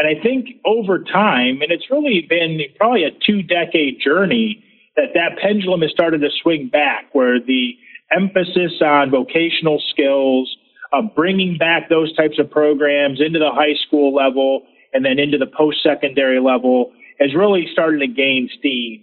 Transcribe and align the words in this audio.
And 0.00 0.08
I 0.08 0.20
think 0.22 0.48
over 0.64 0.98
time, 0.98 1.60
and 1.60 1.70
it's 1.70 1.90
really 1.90 2.26
been 2.26 2.58
probably 2.78 3.04
a 3.04 3.10
two 3.10 3.42
decade 3.42 4.00
journey, 4.02 4.64
that 4.96 5.12
that 5.12 5.38
pendulum 5.40 5.82
has 5.82 5.90
started 5.90 6.22
to 6.22 6.30
swing 6.42 6.70
back 6.72 7.04
where 7.12 7.38
the 7.38 7.74
emphasis 8.10 8.80
on 8.80 9.10
vocational 9.10 9.80
skills, 9.90 10.56
uh, 10.94 11.02
bringing 11.02 11.58
back 11.58 11.90
those 11.90 12.16
types 12.16 12.38
of 12.38 12.50
programs 12.50 13.20
into 13.20 13.38
the 13.38 13.50
high 13.52 13.74
school 13.86 14.14
level 14.14 14.62
and 14.94 15.04
then 15.04 15.18
into 15.18 15.36
the 15.36 15.46
post 15.46 15.82
secondary 15.82 16.40
level 16.40 16.92
has 17.20 17.34
really 17.34 17.68
started 17.70 17.98
to 17.98 18.06
gain 18.06 18.48
steam. 18.58 19.02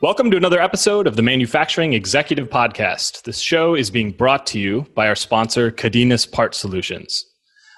Welcome 0.00 0.30
to 0.30 0.36
another 0.36 0.60
episode 0.60 1.08
of 1.08 1.16
the 1.16 1.22
Manufacturing 1.22 1.92
Executive 1.92 2.48
Podcast. 2.48 3.24
This 3.24 3.40
show 3.40 3.74
is 3.74 3.90
being 3.90 4.12
brought 4.12 4.46
to 4.46 4.60
you 4.60 4.86
by 4.94 5.08
our 5.08 5.16
sponsor, 5.16 5.72
Cadenas 5.72 6.24
Part 6.24 6.54
Solutions. 6.54 7.24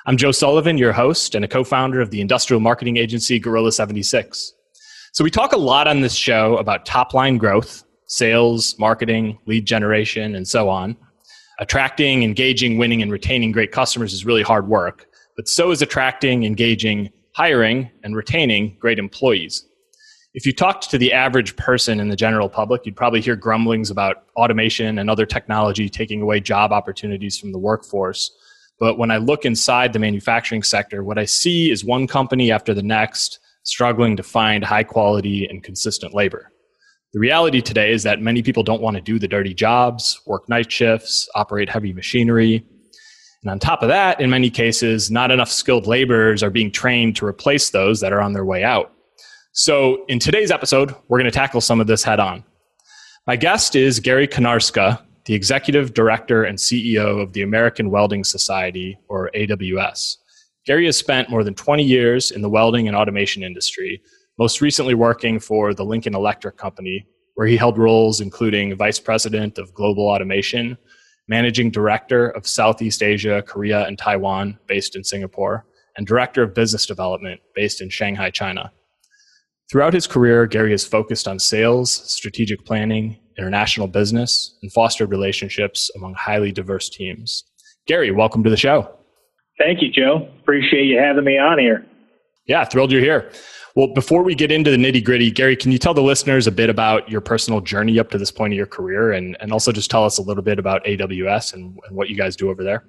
I'm 0.04 0.18
Joe 0.18 0.30
Sullivan, 0.30 0.76
your 0.76 0.92
host 0.92 1.34
and 1.34 1.46
a 1.46 1.48
co 1.48 1.64
founder 1.64 1.98
of 1.98 2.10
the 2.10 2.20
industrial 2.20 2.60
marketing 2.60 2.98
agency 2.98 3.38
Gorilla 3.38 3.72
76. 3.72 4.52
So, 5.14 5.24
we 5.24 5.30
talk 5.30 5.54
a 5.54 5.56
lot 5.56 5.88
on 5.88 6.02
this 6.02 6.12
show 6.12 6.58
about 6.58 6.84
top 6.84 7.14
line 7.14 7.38
growth, 7.38 7.84
sales, 8.04 8.78
marketing, 8.78 9.38
lead 9.46 9.64
generation, 9.64 10.34
and 10.34 10.46
so 10.46 10.68
on. 10.68 10.98
Attracting, 11.58 12.22
engaging, 12.22 12.76
winning, 12.76 13.00
and 13.00 13.10
retaining 13.10 13.50
great 13.50 13.72
customers 13.72 14.12
is 14.12 14.26
really 14.26 14.42
hard 14.42 14.68
work, 14.68 15.06
but 15.36 15.48
so 15.48 15.70
is 15.70 15.80
attracting, 15.80 16.44
engaging, 16.44 17.08
hiring, 17.32 17.90
and 18.04 18.14
retaining 18.14 18.76
great 18.78 18.98
employees 18.98 19.69
if 20.32 20.46
you 20.46 20.52
talked 20.52 20.88
to 20.90 20.98
the 20.98 21.12
average 21.12 21.56
person 21.56 21.98
in 21.98 22.08
the 22.08 22.16
general 22.16 22.48
public, 22.48 22.86
you'd 22.86 22.96
probably 22.96 23.20
hear 23.20 23.34
grumblings 23.34 23.90
about 23.90 24.24
automation 24.36 24.98
and 24.98 25.10
other 25.10 25.26
technology 25.26 25.88
taking 25.88 26.22
away 26.22 26.38
job 26.38 26.72
opportunities 26.72 27.36
from 27.36 27.50
the 27.50 27.58
workforce. 27.58 28.30
But 28.78 28.96
when 28.96 29.10
I 29.10 29.16
look 29.16 29.44
inside 29.44 29.92
the 29.92 29.98
manufacturing 29.98 30.62
sector, 30.62 31.02
what 31.02 31.18
I 31.18 31.24
see 31.24 31.70
is 31.70 31.84
one 31.84 32.06
company 32.06 32.52
after 32.52 32.72
the 32.72 32.82
next 32.82 33.40
struggling 33.64 34.16
to 34.16 34.22
find 34.22 34.64
high 34.64 34.84
quality 34.84 35.46
and 35.46 35.64
consistent 35.64 36.14
labor. 36.14 36.52
The 37.12 37.18
reality 37.18 37.60
today 37.60 37.92
is 37.92 38.04
that 38.04 38.22
many 38.22 38.40
people 38.40 38.62
don't 38.62 38.80
want 38.80 38.94
to 38.94 39.02
do 39.02 39.18
the 39.18 39.26
dirty 39.26 39.52
jobs, 39.52 40.20
work 40.26 40.48
night 40.48 40.70
shifts, 40.70 41.28
operate 41.34 41.68
heavy 41.68 41.92
machinery. 41.92 42.64
And 43.42 43.50
on 43.50 43.58
top 43.58 43.82
of 43.82 43.88
that, 43.88 44.20
in 44.20 44.30
many 44.30 44.48
cases, 44.48 45.10
not 45.10 45.32
enough 45.32 45.50
skilled 45.50 45.88
laborers 45.88 46.42
are 46.44 46.50
being 46.50 46.70
trained 46.70 47.16
to 47.16 47.26
replace 47.26 47.70
those 47.70 48.00
that 48.00 48.12
are 48.12 48.20
on 48.20 48.32
their 48.32 48.44
way 48.44 48.62
out. 48.62 48.92
So, 49.52 50.04
in 50.06 50.20
today's 50.20 50.52
episode, 50.52 50.94
we're 51.08 51.18
going 51.18 51.24
to 51.24 51.36
tackle 51.36 51.60
some 51.60 51.80
of 51.80 51.88
this 51.88 52.04
head 52.04 52.20
on. 52.20 52.44
My 53.26 53.34
guest 53.34 53.74
is 53.74 53.98
Gary 53.98 54.28
Konarska, 54.28 55.02
the 55.24 55.34
executive 55.34 55.92
director 55.92 56.44
and 56.44 56.56
CEO 56.56 57.20
of 57.20 57.32
the 57.32 57.42
American 57.42 57.90
Welding 57.90 58.22
Society, 58.22 58.96
or 59.08 59.28
AWS. 59.34 60.18
Gary 60.66 60.86
has 60.86 60.96
spent 60.96 61.30
more 61.30 61.42
than 61.42 61.54
20 61.54 61.82
years 61.82 62.30
in 62.30 62.42
the 62.42 62.48
welding 62.48 62.86
and 62.86 62.96
automation 62.96 63.42
industry, 63.42 64.00
most 64.38 64.60
recently 64.60 64.94
working 64.94 65.40
for 65.40 65.74
the 65.74 65.84
Lincoln 65.84 66.14
Electric 66.14 66.56
Company, 66.56 67.04
where 67.34 67.48
he 67.48 67.56
held 67.56 67.76
roles 67.76 68.20
including 68.20 68.76
vice 68.76 69.00
president 69.00 69.58
of 69.58 69.74
global 69.74 70.06
automation, 70.06 70.78
managing 71.26 71.72
director 71.72 72.28
of 72.30 72.46
Southeast 72.46 73.02
Asia, 73.02 73.42
Korea, 73.42 73.84
and 73.88 73.98
Taiwan, 73.98 74.60
based 74.68 74.94
in 74.94 75.02
Singapore, 75.02 75.66
and 75.96 76.06
director 76.06 76.44
of 76.44 76.54
business 76.54 76.86
development, 76.86 77.40
based 77.56 77.80
in 77.80 77.90
Shanghai, 77.90 78.30
China. 78.30 78.70
Throughout 79.70 79.94
his 79.94 80.08
career, 80.08 80.46
Gary 80.46 80.72
has 80.72 80.84
focused 80.84 81.28
on 81.28 81.38
sales, 81.38 81.92
strategic 81.92 82.64
planning, 82.64 83.16
international 83.38 83.86
business, 83.86 84.58
and 84.62 84.72
fostered 84.72 85.10
relationships 85.10 85.92
among 85.94 86.14
highly 86.14 86.50
diverse 86.50 86.88
teams. 86.88 87.44
Gary, 87.86 88.10
welcome 88.10 88.42
to 88.42 88.50
the 88.50 88.56
show. 88.56 88.90
Thank 89.58 89.80
you, 89.80 89.88
Joe. 89.88 90.28
Appreciate 90.40 90.86
you 90.86 90.98
having 90.98 91.24
me 91.24 91.38
on 91.38 91.60
here. 91.60 91.86
Yeah, 92.46 92.64
thrilled 92.64 92.90
you're 92.90 93.00
here. 93.00 93.30
Well, 93.76 93.86
before 93.94 94.24
we 94.24 94.34
get 94.34 94.50
into 94.50 94.72
the 94.72 94.76
nitty 94.76 95.04
gritty, 95.04 95.30
Gary, 95.30 95.54
can 95.54 95.70
you 95.70 95.78
tell 95.78 95.94
the 95.94 96.02
listeners 96.02 96.48
a 96.48 96.52
bit 96.52 96.68
about 96.68 97.08
your 97.08 97.20
personal 97.20 97.60
journey 97.60 98.00
up 98.00 98.10
to 98.10 98.18
this 98.18 98.32
point 98.32 98.52
of 98.52 98.56
your 98.56 98.66
career 98.66 99.12
and, 99.12 99.36
and 99.38 99.52
also 99.52 99.70
just 99.70 99.88
tell 99.88 100.04
us 100.04 100.18
a 100.18 100.22
little 100.22 100.42
bit 100.42 100.58
about 100.58 100.84
AWS 100.84 101.54
and, 101.54 101.78
and 101.86 101.96
what 101.96 102.08
you 102.08 102.16
guys 102.16 102.34
do 102.34 102.50
over 102.50 102.64
there? 102.64 102.86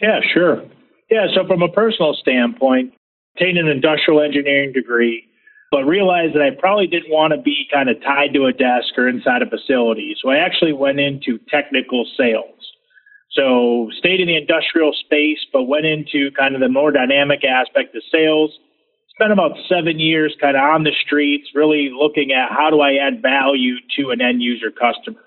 Yeah, 0.00 0.18
sure. 0.34 0.64
Yeah, 1.08 1.26
so 1.36 1.46
from 1.46 1.62
a 1.62 1.68
personal 1.68 2.14
standpoint, 2.14 2.94
obtained 3.36 3.58
an 3.58 3.68
industrial 3.68 4.20
engineering 4.20 4.72
degree 4.72 5.27
but 5.70 5.84
realized 5.84 6.34
that 6.34 6.42
I 6.42 6.50
probably 6.58 6.86
didn't 6.86 7.10
want 7.10 7.32
to 7.32 7.40
be 7.40 7.66
kind 7.72 7.90
of 7.90 8.00
tied 8.02 8.32
to 8.34 8.46
a 8.46 8.52
desk 8.52 8.96
or 8.96 9.08
inside 9.08 9.42
a 9.42 9.50
facility. 9.50 10.16
So 10.20 10.30
I 10.30 10.38
actually 10.38 10.72
went 10.72 10.98
into 10.98 11.38
technical 11.48 12.06
sales. 12.16 12.54
So 13.32 13.90
stayed 13.98 14.20
in 14.20 14.28
the 14.28 14.36
industrial 14.36 14.92
space, 14.92 15.38
but 15.52 15.64
went 15.64 15.84
into 15.84 16.30
kind 16.32 16.54
of 16.54 16.60
the 16.60 16.68
more 16.68 16.90
dynamic 16.90 17.44
aspect 17.44 17.94
of 17.94 18.02
sales. 18.10 18.50
Spent 19.14 19.32
about 19.32 19.52
seven 19.68 19.98
years 19.98 20.34
kind 20.40 20.56
of 20.56 20.62
on 20.62 20.84
the 20.84 20.92
streets, 21.04 21.48
really 21.54 21.90
looking 21.92 22.32
at 22.32 22.50
how 22.50 22.70
do 22.70 22.80
I 22.80 22.94
add 22.94 23.20
value 23.20 23.76
to 23.96 24.10
an 24.10 24.22
end 24.22 24.40
user 24.40 24.70
customer. 24.70 25.20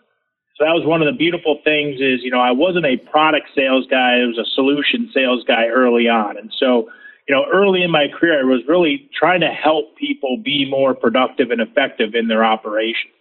So 0.58 0.66
that 0.66 0.74
was 0.74 0.86
one 0.86 1.02
of 1.02 1.12
the 1.12 1.18
beautiful 1.18 1.60
things 1.64 2.02
is, 2.02 2.22
you 2.24 2.32
know, 2.32 2.40
I 2.40 2.52
wasn't 2.52 2.86
a 2.86 2.98
product 2.98 3.48
sales 3.56 3.86
guy. 3.90 4.22
I 4.22 4.26
was 4.26 4.38
a 4.38 4.46
solution 4.56 5.10
sales 5.14 5.44
guy 5.48 5.68
early 5.68 6.08
on. 6.08 6.38
And 6.38 6.52
so 6.58 6.90
you 7.28 7.36
know, 7.36 7.46
early 7.54 7.84
in 7.84 7.92
my 7.92 8.08
career, 8.08 8.42
I 8.42 8.44
was 8.44 8.62
really 8.68 9.10
trying 9.18 9.42
to 9.42 9.48
help 9.48 9.96
people 9.98 10.38
be 10.44 10.68
more 10.70 10.94
productive 10.94 11.52
and 11.52 11.62
effective 11.62 12.16
in 12.16 12.28
their 12.28 12.44
operations. 12.44 13.14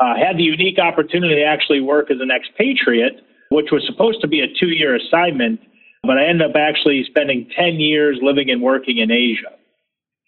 Uh, 0.00 0.16
had 0.16 0.36
the 0.36 0.42
unique 0.42 0.78
opportunity 0.78 1.36
to 1.36 1.44
actually 1.44 1.80
work 1.80 2.10
as 2.10 2.18
an 2.20 2.30
expatriate, 2.30 3.22
which 3.50 3.70
was 3.70 3.84
supposed 3.86 4.20
to 4.20 4.28
be 4.28 4.40
a 4.40 4.46
two 4.58 4.68
year 4.68 4.96
assignment, 4.96 5.60
but 6.02 6.18
I 6.18 6.26
ended 6.26 6.50
up 6.50 6.56
actually 6.56 7.04
spending 7.04 7.48
10 7.56 7.76
years 7.76 8.18
living 8.20 8.50
and 8.50 8.60
working 8.60 8.98
in 8.98 9.12
Asia. 9.12 9.54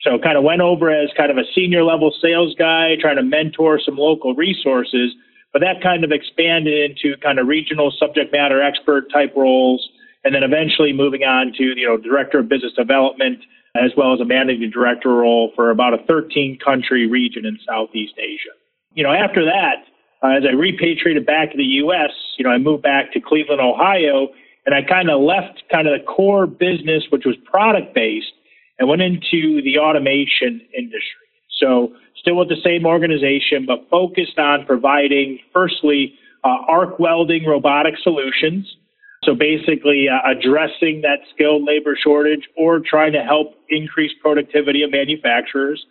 So 0.03 0.19
kind 0.19 0.37
of 0.37 0.45
went 0.45 0.61
over 0.61 0.91
as 0.91 1.09
kind 1.17 1.31
of 1.31 1.39
a 1.39 1.45
senior 1.55 1.83
level 1.83 2.15
sales 2.23 2.55
guy, 2.57 2.95
trying 3.01 3.17
to 3.17 3.23
mentor 3.23 3.81
some 3.85 3.97
local 3.97 4.35
resources, 4.35 5.13
but 5.53 5.61
that 5.61 5.83
kind 5.83 6.05
of 6.05 6.13
expanded 6.13 6.91
into 6.91 7.17
kind 7.19 7.39
of 7.39 7.49
regional 7.49 7.93
subject 7.99 8.31
matter 8.33 8.63
expert 8.63 9.11
type 9.11 9.33
roles 9.35 9.89
and 10.25 10.35
then 10.35 10.43
eventually 10.43 10.93
moving 10.93 11.23
on 11.23 11.53
to 11.57 11.63
you 11.63 11.87
know 11.87 11.97
director 11.97 12.39
of 12.39 12.49
business 12.49 12.73
development 12.73 13.39
as 13.77 13.91
well 13.97 14.15
as 14.15 14.21
a 14.21 14.25
managing 14.25 14.71
director 14.71 15.11
role 15.11 15.51
for 15.57 15.71
about 15.71 15.95
a 15.95 15.99
13 16.07 16.59
country 16.65 17.09
region 17.09 17.45
in 17.45 17.59
Southeast 17.67 18.15
Asia. 18.19 18.55
You 18.95 19.03
know, 19.03 19.13
after 19.13 19.45
that, 19.45 19.85
uh, 20.23 20.39
as 20.39 20.45
I 20.49 20.55
repatriated 20.55 21.27
back 21.27 21.51
to 21.51 21.57
the 21.57 21.83
U.S., 21.83 22.11
you 22.39 22.45
know, 22.45 22.51
I 22.51 22.59
moved 22.59 22.85
back 22.85 23.13
to 23.13 23.21
Cleveland, 23.21 23.61
Ohio, 23.61 24.29
and 24.65 24.75
I 24.75 24.83
kind 24.83 25.11
of 25.11 25.21
left 25.21 25.65
kind 25.73 25.89
of 25.89 25.99
the 25.99 26.07
core 26.07 26.47
business, 26.47 27.03
which 27.11 27.25
was 27.27 27.35
product 27.45 27.95
based, 27.95 28.33
and 28.79 28.89
went 28.89 29.03
into 29.03 29.61
the 29.63 29.79
automation 29.79 30.61
industry. 30.77 31.27
So, 31.59 31.93
still 32.17 32.37
with 32.37 32.49
the 32.49 32.61
same 32.65 32.87
organization, 32.87 33.67
but 33.67 33.89
focused 33.91 34.39
on 34.39 34.65
providing, 34.67 35.41
firstly, 35.53 36.15
uh, 36.45 36.57
arc 36.69 36.99
welding 36.99 37.45
robotic 37.45 37.95
solutions 38.03 38.77
so 39.25 39.35
basically, 39.35 40.07
uh, 40.09 40.21
addressing 40.31 41.03
that 41.03 41.21
skilled 41.35 41.65
labor 41.65 41.97
shortage 42.01 42.49
or 42.57 42.81
trying 42.81 43.13
to 43.13 43.23
help 43.23 43.55
increase 43.69 44.13
productivity 44.21 44.83
of 44.83 44.91
manufacturers. 44.91 45.85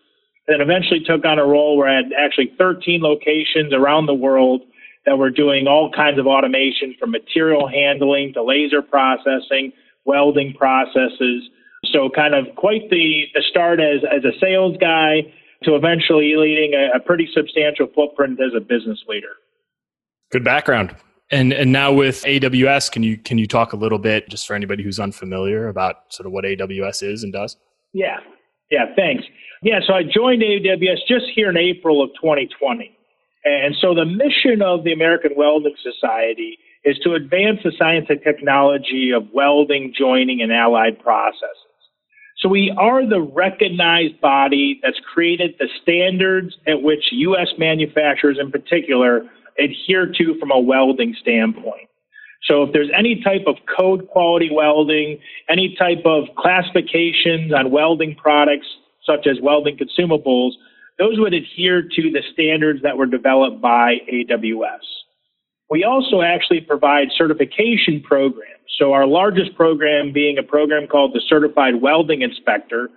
And 0.48 0.60
then 0.60 0.62
eventually 0.62 1.00
took 1.00 1.26
on 1.26 1.40
a 1.40 1.46
role 1.46 1.78
where 1.78 1.88
I 1.88 1.96
had 1.96 2.12
actually 2.18 2.54
13 2.58 3.02
locations 3.02 3.74
around 3.74 4.08
the 4.08 4.14
world 4.14 4.62
that 5.06 5.18
were 5.18 5.30
doing 5.30 5.68
all 5.68 5.92
kinds 5.92 6.20
of 6.20 6.28
automation 6.28 6.96
from 7.00 7.12
material 7.12 7.68
handling 7.68 8.34
to 8.34 8.44
laser 8.44 8.82
processing, 8.82 9.74
welding 10.06 10.54
processes. 10.54 11.50
So 11.92 12.10
kind 12.10 12.34
of 12.34 12.56
quite 12.56 12.90
the, 12.90 13.26
the 13.34 13.44
start 13.50 13.80
as, 13.80 14.02
as 14.04 14.24
a 14.24 14.38
sales 14.40 14.78
guy 14.80 15.34
to 15.64 15.76
eventually 15.76 16.34
leading 16.36 16.74
a, 16.74 16.98
a 16.98 17.00
pretty 17.00 17.28
substantial 17.34 17.88
footprint 17.94 18.40
as 18.40 18.54
a 18.56 18.62
business 18.62 19.00
leader. 19.08 19.36
Good 20.32 20.44
background. 20.44 20.96
And 21.34 21.52
and 21.52 21.72
now 21.72 21.92
with 21.92 22.22
AWS, 22.24 22.92
can 22.92 23.02
you 23.02 23.18
can 23.18 23.40
you 23.40 23.48
talk 23.48 23.74
a 23.74 23.76
little 23.76 23.98
bit 23.98 24.30
just 24.30 24.46
for 24.46 24.54
anybody 24.54 24.84
who's 24.84 25.00
unfamiliar 25.00 25.68
about 25.68 26.14
sort 26.14 26.28
of 26.28 26.32
what 26.32 26.46
AWS 26.46 27.02
is 27.02 27.24
and 27.24 27.34
does? 27.34 27.58
Yeah. 27.92 28.20
Yeah, 28.70 28.86
thanks. 28.96 29.24
Yeah, 29.64 29.80
so 29.86 29.94
I 29.94 30.04
joined 30.04 30.44
AWS 30.44 31.08
just 31.08 31.26
here 31.34 31.50
in 31.50 31.58
April 31.58 32.04
of 32.04 32.10
2020. 32.22 32.96
And 33.46 33.76
so 33.82 33.96
the 33.96 34.06
mission 34.06 34.62
of 34.62 34.84
the 34.84 34.94
American 34.94 35.32
Welding 35.36 35.76
Society 35.82 36.58
is 36.86 36.98
to 37.00 37.14
advance 37.14 37.60
the 37.64 37.72
science 37.78 38.06
and 38.10 38.22
technology 38.24 39.12
of 39.12 39.24
welding, 39.34 39.94
joining, 39.98 40.42
and 40.42 40.52
allied 40.52 41.00
processes. 41.00 41.74
So 42.38 42.50
we 42.50 42.74
are 42.78 43.08
the 43.08 43.22
recognized 43.22 44.20
body 44.22 44.80
that's 44.84 45.00
created 45.14 45.56
the 45.60 45.70
standards 45.82 46.56
at 46.68 46.82
which 46.82 47.06
U.S. 47.12 47.50
manufacturers 47.58 48.38
in 48.40 48.52
particular 48.52 49.24
adhere 49.60 50.12
to 50.18 50.38
from 50.40 50.52
a 50.52 50.60
welding 50.60 51.16
standpoint. 51.20 51.90
So 52.44 52.64
if 52.64 52.74
there's 52.74 52.90
any 52.98 53.22
type 53.24 53.44
of 53.48 53.56
code 53.78 54.08
quality 54.08 54.50
welding, 54.52 55.20
any 55.50 55.76
type 55.80 56.06
of 56.06 56.26
classifications 56.38 57.54
on 57.54 57.72
welding 57.72 58.16
products, 58.16 58.68
such 59.06 59.28
as 59.28 59.38
welding 59.42 59.78
consumables, 59.78 60.52
those 61.00 61.20
would 61.20 61.34
adhere 61.34 61.82
to 61.82 62.12
the 62.12 62.22
standards 62.34 62.82
that 62.84 62.98
were 62.98 63.06
developed 63.06 63.62
by 63.62 63.98
AWS. 64.12 64.84
We 65.70 65.84
also 65.84 66.22
actually 66.22 66.62
provide 66.62 67.08
certification 67.18 68.02
programs. 68.04 68.50
So 68.78 68.94
our 68.94 69.08
largest 69.08 69.56
program 69.56 70.12
being 70.12 70.38
a 70.38 70.44
program 70.44 70.88
called 70.88 71.14
the 71.14 71.22
Certified 71.28 71.82
Welding 71.82 72.22
Inspector, 72.22 72.90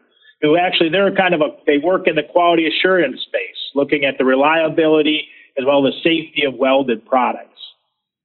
who 0.43 0.56
actually 0.56 0.91
they're 0.91 1.14
kind 1.14 1.35
of 1.35 1.41
a 1.41 1.56
they 1.67 1.79
work 1.79 2.06
in 2.06 2.17
the 2.17 2.23
quality 2.23 2.67
assurance 2.67 3.20
space, 3.23 3.56
looking 3.75 4.05
at 4.05 4.19
the 4.19 4.25
reliability 4.25 5.29
as 5.58 5.64
well 5.64 5.87
as 5.87 5.94
the 5.94 6.00
safety 6.03 6.44
of 6.44 6.55
welded 6.55 7.05
products. 7.06 7.56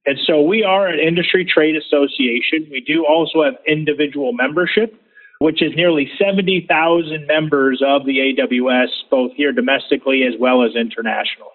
And 0.04 0.18
so 0.26 0.42
we 0.42 0.64
are 0.64 0.88
an 0.88 0.98
industry 0.98 1.44
trade 1.44 1.76
association. 1.76 2.68
We 2.70 2.80
do 2.80 3.06
also 3.06 3.44
have 3.44 3.54
individual 3.66 4.32
membership, 4.32 4.94
which 5.38 5.62
is 5.62 5.72
nearly 5.76 6.10
70,000 6.18 7.26
members 7.26 7.82
of 7.86 8.04
the 8.04 8.18
AWS, 8.18 8.88
both 9.10 9.32
here 9.36 9.52
domestically 9.52 10.24
as 10.24 10.34
well 10.40 10.64
as 10.64 10.74
internationally. 10.74 11.50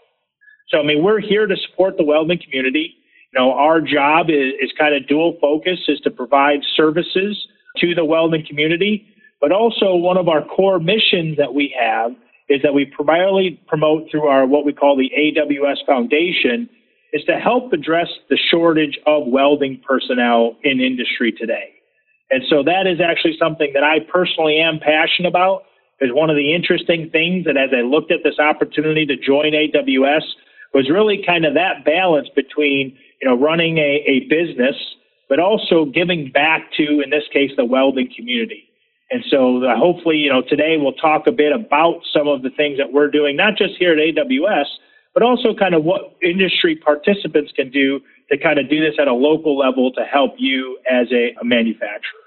So, 0.70 0.80
I 0.80 0.84
mean, 0.84 1.04
we're 1.04 1.20
here 1.20 1.46
to 1.46 1.56
support 1.70 1.98
the 1.98 2.04
welding 2.04 2.40
community. 2.44 2.96
You 3.34 3.40
know, 3.40 3.52
our 3.52 3.82
job 3.82 4.30
is, 4.30 4.54
is 4.62 4.72
kind 4.78 4.96
of 4.96 5.08
dual 5.08 5.38
focus 5.42 5.80
is 5.88 6.00
to 6.02 6.12
provide 6.12 6.60
services 6.76 7.48
to 7.78 7.94
the 7.94 8.06
welding 8.06 8.46
community, 8.46 9.08
but 9.42 9.52
also 9.52 9.96
one 9.96 10.18
of 10.18 10.28
our 10.30 10.44
core 10.44 10.80
missions 10.80 11.38
that 11.38 11.54
we 11.54 11.76
have 11.80 12.12
is 12.50 12.62
that 12.62 12.74
we 12.74 12.86
primarily 12.86 13.60
promote 13.68 14.10
through 14.10 14.28
our 14.28 14.46
what 14.46 14.66
we 14.66 14.74
call 14.74 14.96
the 14.96 15.12
AWS 15.18 15.86
Foundation 15.86 16.70
is 17.14 17.24
to 17.26 17.40
help 17.40 17.74
address 17.74 18.08
the 18.30 18.38
shortage 18.38 18.98
of 19.06 19.28
welding 19.28 19.82
personnel 19.88 20.56
in 20.64 20.80
industry 20.80 21.32
today. 21.32 21.74
And 22.30 22.44
so 22.50 22.64
that 22.64 22.88
is 22.88 23.00
actually 23.00 23.38
something 23.40 23.72
that 23.74 23.84
I 23.84 24.00
personally 24.12 24.60
am 24.60 24.80
passionate 24.80 25.30
about. 25.30 25.64
Is 26.00 26.12
one 26.14 26.30
of 26.30 26.36
the 26.36 26.54
interesting 26.54 27.10
things 27.10 27.46
that 27.46 27.58
as 27.58 27.70
I 27.74 27.82
looked 27.82 28.12
at 28.12 28.20
this 28.24 28.38
opportunity 28.38 29.06
to 29.08 29.16
join 29.18 29.54
AWS 29.54 30.22
was 30.74 30.90
really 30.92 31.24
kind 31.26 31.44
of 31.44 31.56
that 31.56 31.86
balance 31.86 32.28
between, 32.36 32.96
you 33.22 33.28
know, 33.28 33.36
running 33.36 33.80
a, 33.80 34.04
a 34.06 34.20
business, 34.30 34.76
but 35.28 35.40
also 35.40 35.86
giving 35.86 36.30
back 36.32 36.70
to, 36.78 37.02
in 37.02 37.10
this 37.10 37.24
case, 37.34 37.52
the 37.58 37.66
welding 37.66 38.10
community. 38.16 38.67
And 39.10 39.24
so 39.30 39.64
uh, 39.64 39.78
hopefully, 39.78 40.18
you 40.18 40.30
know, 40.30 40.42
today 40.42 40.76
we'll 40.78 40.94
talk 40.94 41.28
a 41.28 41.32
bit 41.32 41.54
about 41.54 42.02
some 42.14 42.28
of 42.28 42.42
the 42.42 42.50
things 42.50 42.78
that 42.78 42.92
we're 42.92 43.10
doing, 43.10 43.38
not 43.38 43.58
just 43.58 43.76
here 43.80 43.94
at 43.94 44.00
AWS, 44.00 44.66
but 45.14 45.24
also 45.24 45.56
kind 45.56 45.74
of 45.74 45.84
what 45.84 46.16
industry 46.22 46.76
participants 46.76 47.52
can 47.56 47.72
do 47.72 48.02
to 48.32 48.38
kind 48.38 48.60
of 48.60 48.70
do 48.70 48.80
this 48.80 48.96
at 49.00 49.08
a 49.08 49.14
local 49.14 49.58
level 49.58 49.92
to 49.94 50.04
help 50.04 50.34
you 50.38 50.78
as 50.90 51.08
a, 51.12 51.34
a 51.42 51.46
manufacturer. 51.46 52.20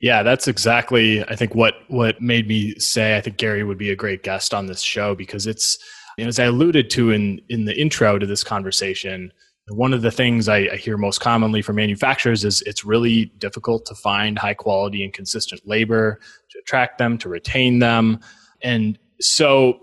Yeah, 0.00 0.22
that's 0.22 0.48
exactly 0.48 1.22
I 1.24 1.36
think 1.36 1.54
what 1.54 1.74
what 1.88 2.22
made 2.22 2.48
me 2.48 2.74
say 2.78 3.16
I 3.16 3.20
think 3.20 3.36
Gary 3.36 3.64
would 3.64 3.76
be 3.76 3.90
a 3.90 3.96
great 3.96 4.22
guest 4.22 4.54
on 4.54 4.66
this 4.66 4.80
show 4.80 5.14
because 5.14 5.46
it's 5.46 5.78
you 6.16 6.24
know, 6.24 6.28
as 6.28 6.38
I 6.38 6.44
alluded 6.44 6.90
to 6.90 7.10
in 7.10 7.40
in 7.48 7.66
the 7.66 7.78
intro 7.78 8.18
to 8.18 8.26
this 8.26 8.42
conversation, 8.42 9.32
one 9.70 9.92
of 9.92 10.02
the 10.02 10.10
things 10.10 10.48
I, 10.48 10.58
I, 10.72 10.76
hear 10.76 10.96
most 10.96 11.20
commonly 11.20 11.62
from 11.62 11.76
manufacturers 11.76 12.44
is 12.44 12.62
it's 12.62 12.84
really 12.84 13.26
difficult 13.38 13.86
to 13.86 13.94
find 13.94 14.38
high 14.38 14.54
quality 14.54 15.04
and 15.04 15.12
consistent 15.12 15.60
labor 15.66 16.20
to 16.50 16.58
attract 16.58 16.98
them, 16.98 17.18
to 17.18 17.28
retain 17.28 17.78
them, 17.78 18.20
and 18.62 18.98
so 19.20 19.80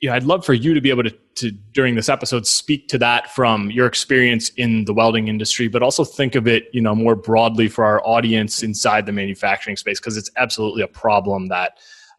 you 0.00 0.08
know, 0.08 0.14
I'd 0.14 0.24
love 0.24 0.44
for 0.44 0.54
you 0.54 0.74
to 0.74 0.80
be 0.80 0.90
able 0.90 1.04
to, 1.04 1.14
to, 1.36 1.50
during 1.72 1.94
this 1.94 2.08
episode, 2.08 2.46
speak 2.46 2.88
to 2.88 2.98
that 2.98 3.34
from 3.34 3.70
your 3.70 3.86
experience 3.86 4.50
in 4.50 4.84
the 4.84 4.92
welding 4.92 5.28
industry, 5.28 5.68
but 5.68 5.82
also 5.82 6.04
think 6.04 6.34
of 6.34 6.46
it, 6.46 6.68
you 6.72 6.80
know, 6.80 6.94
more 6.94 7.14
broadly 7.14 7.68
for 7.68 7.84
our 7.84 8.04
audience 8.06 8.62
inside 8.62 9.06
the 9.06 9.12
manufacturing 9.12 9.76
space, 9.76 10.00
because 10.00 10.16
it's 10.16 10.30
absolutely 10.36 10.82
a 10.82 10.88
problem 10.88 11.48
that, 11.48 11.78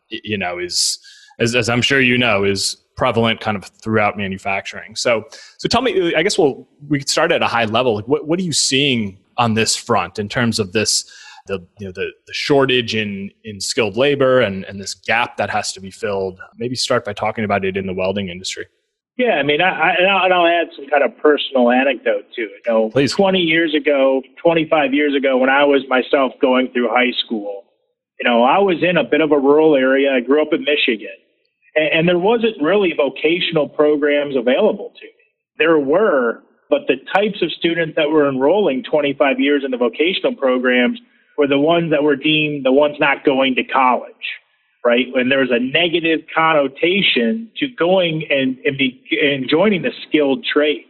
you 0.10 0.38
know, 0.38 0.60
is, 0.60 1.00
as, 1.40 1.56
as 1.56 1.70
I'm 1.70 1.82
sure 1.82 2.00
you 2.00 2.18
know, 2.18 2.44
is 2.44 2.78
prevalent 2.98 3.40
kind 3.40 3.56
of 3.56 3.66
throughout 3.82 4.18
manufacturing. 4.18 4.96
So, 4.96 5.26
so 5.58 5.70
tell 5.70 5.82
me, 5.82 6.14
I 6.16 6.24
guess 6.24 6.38
we'll, 6.38 6.68
we 6.90 7.00
could 7.00 7.10
start 7.10 7.32
at 7.32 7.42
a 7.42 7.48
high 7.48 7.66
level. 7.66 7.96
Like 7.96 8.08
what, 8.08 8.28
what 8.28 8.40
are 8.40 8.44
you 8.44 8.54
seeing 8.54 9.20
on 9.38 9.54
this 9.54 9.76
front 9.76 10.20
in 10.20 10.28
terms 10.28 10.60
of 10.60 10.74
this, 10.74 11.10
the 11.46 11.66
you 11.80 11.86
know 11.86 11.94
the, 11.94 12.12
the 12.26 12.34
shortage 12.34 12.94
in 12.94 13.32
in 13.46 13.62
skilled 13.62 13.96
labor 13.96 14.42
and 14.42 14.66
and 14.66 14.82
this 14.82 14.94
gap 14.94 15.38
that 15.38 15.50
has 15.50 15.72
to 15.72 15.80
be 15.80 15.90
filled. 15.90 16.42
Maybe 16.58 16.76
start 16.76 17.06
by 17.06 17.14
talking 17.14 17.46
about 17.46 17.64
it 17.64 17.78
in 17.78 17.88
the 17.88 17.94
welding 17.94 18.28
industry. 18.28 18.66
Yeah, 19.18 19.40
I 19.40 19.44
mean, 19.44 19.62
I, 19.62 19.70
I, 19.70 19.96
and 19.98 20.34
I'll 20.34 20.46
add 20.46 20.68
some 20.76 20.88
kind 20.90 21.04
of 21.04 21.18
personal 21.18 21.72
anecdote 21.72 22.26
to 22.36 22.42
it. 22.42 22.62
You 22.68 22.72
know, 22.72 22.90
Please. 22.90 23.14
20 23.14 23.40
years 23.40 23.74
ago, 23.74 24.22
25 24.44 24.94
years 24.94 25.16
ago, 25.16 25.38
when 25.38 25.50
I 25.50 25.64
was 25.64 25.82
myself 25.90 26.34
going 26.40 26.70
through 26.72 26.90
high 26.90 27.12
school, 27.26 27.64
you 28.20 28.30
know, 28.30 28.44
I 28.44 28.60
was 28.60 28.78
in 28.84 28.96
a 28.96 29.04
bit 29.04 29.22
of 29.22 29.32
a 29.32 29.40
rural 29.40 29.76
area. 29.76 30.14
I 30.14 30.20
grew 30.20 30.40
up 30.42 30.50
in 30.54 30.64
Michigan, 30.64 31.18
and, 31.78 31.90
and 31.94 32.08
there 32.08 32.20
wasn't 32.20 32.62
really 32.62 32.94
vocational 32.98 33.70
programs 33.70 34.36
available 34.36 34.92
to 35.00 35.06
me. 35.06 35.12
There 35.58 35.80
were, 35.80 36.42
but 36.70 36.82
the 36.88 36.96
types 37.14 37.42
of 37.42 37.52
students 37.52 37.96
that 37.96 38.10
were 38.10 38.28
enrolling 38.28 38.84
25 38.84 39.40
years 39.40 39.64
in 39.64 39.72
the 39.72 39.78
vocational 39.78 40.36
programs 40.36 41.00
were 41.38 41.48
the 41.48 41.60
ones 41.60 41.92
that 41.92 42.04
were 42.04 42.16
deemed 42.16 42.66
the 42.66 42.72
ones 42.72 42.98
not 43.00 43.24
going 43.24 43.56
to 43.56 43.64
college, 43.64 44.12
right? 44.84 45.06
When 45.14 45.30
there 45.30 45.40
was 45.40 45.52
a 45.52 45.60
negative 45.60 46.22
connotation 46.34 47.52
to 47.58 47.68
going 47.78 48.26
and, 48.30 48.58
and, 48.66 48.78
be, 48.78 49.02
and 49.22 49.48
joining 49.50 49.84
the 49.84 49.92
skilled 50.08 50.44
trades. 50.44 50.86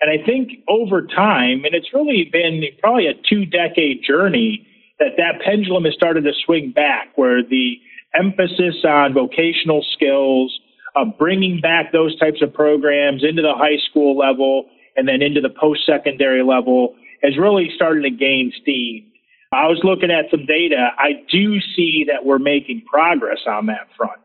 And 0.00 0.10
I 0.10 0.24
think 0.24 0.62
over 0.68 1.02
time, 1.02 1.64
and 1.64 1.74
it's 1.74 1.92
really 1.92 2.28
been 2.32 2.62
probably 2.80 3.08
a 3.08 3.14
two 3.28 3.44
decade 3.44 4.04
journey, 4.06 4.64
that 5.00 5.16
that 5.16 5.40
pendulum 5.44 5.84
has 5.84 5.94
started 5.94 6.22
to 6.22 6.32
swing 6.44 6.72
back 6.72 7.08
where 7.16 7.42
the 7.42 7.78
emphasis 8.14 8.84
on 8.84 9.14
vocational 9.14 9.84
skills, 9.92 10.58
of 10.96 11.18
bringing 11.18 11.60
back 11.60 11.92
those 11.92 12.18
types 12.18 12.42
of 12.42 12.52
programs 12.52 13.22
into 13.22 13.42
the 13.42 13.54
high 13.54 13.78
school 13.88 14.16
level 14.16 14.66
and 14.96 15.06
then 15.06 15.22
into 15.22 15.40
the 15.40 15.50
post 15.50 15.86
secondary 15.86 16.42
level 16.42 16.94
has 17.22 17.38
really 17.38 17.70
started 17.74 18.02
to 18.02 18.10
gain 18.10 18.52
steam. 18.60 19.04
I 19.52 19.66
was 19.66 19.80
looking 19.82 20.10
at 20.10 20.30
some 20.30 20.44
data. 20.46 20.90
I 20.98 21.24
do 21.30 21.60
see 21.76 22.04
that 22.08 22.24
we're 22.24 22.38
making 22.38 22.82
progress 22.90 23.38
on 23.46 23.66
that 23.66 23.88
front. 23.96 24.20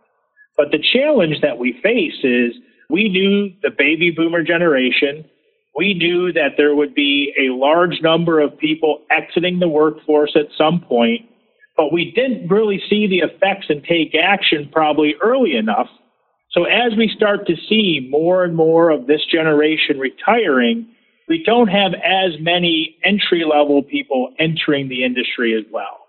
But 0.57 0.71
the 0.71 0.83
challenge 0.93 1.41
that 1.41 1.57
we 1.57 1.79
face 1.81 2.23
is 2.23 2.53
we 2.89 3.09
knew 3.09 3.53
the 3.61 3.71
baby 3.75 4.11
boomer 4.11 4.43
generation. 4.43 5.25
We 5.75 5.93
knew 5.93 6.31
that 6.33 6.57
there 6.57 6.75
would 6.75 6.93
be 6.93 7.33
a 7.39 7.53
large 7.53 8.01
number 8.01 8.39
of 8.39 8.57
people 8.57 9.01
exiting 9.09 9.59
the 9.59 9.69
workforce 9.69 10.35
at 10.35 10.55
some 10.57 10.81
point, 10.81 11.21
but 11.75 11.91
we 11.91 12.11
didn't 12.11 12.47
really 12.49 12.81
see 12.89 13.07
the 13.07 13.19
effects 13.19 13.67
and 13.69 13.83
take 13.83 14.15
action 14.15 14.69
probably 14.71 15.15
early 15.21 15.55
enough. 15.55 15.87
So 16.51 16.65
as 16.65 16.95
we 16.95 17.11
start 17.15 17.47
to 17.47 17.55
see 17.67 18.07
more 18.11 18.43
and 18.43 18.55
more 18.55 18.91
of 18.91 19.07
this 19.07 19.21
generation 19.31 19.97
retiring, 19.97 20.87
we 21.27 21.43
don't 21.43 21.67
have 21.67 21.93
as 21.93 22.39
many 22.39 22.97
entry 23.03 23.43
level 23.43 23.81
people 23.81 24.33
entering 24.39 24.87
the 24.87 25.03
industry 25.03 25.55
as 25.57 25.65
well. 25.71 25.99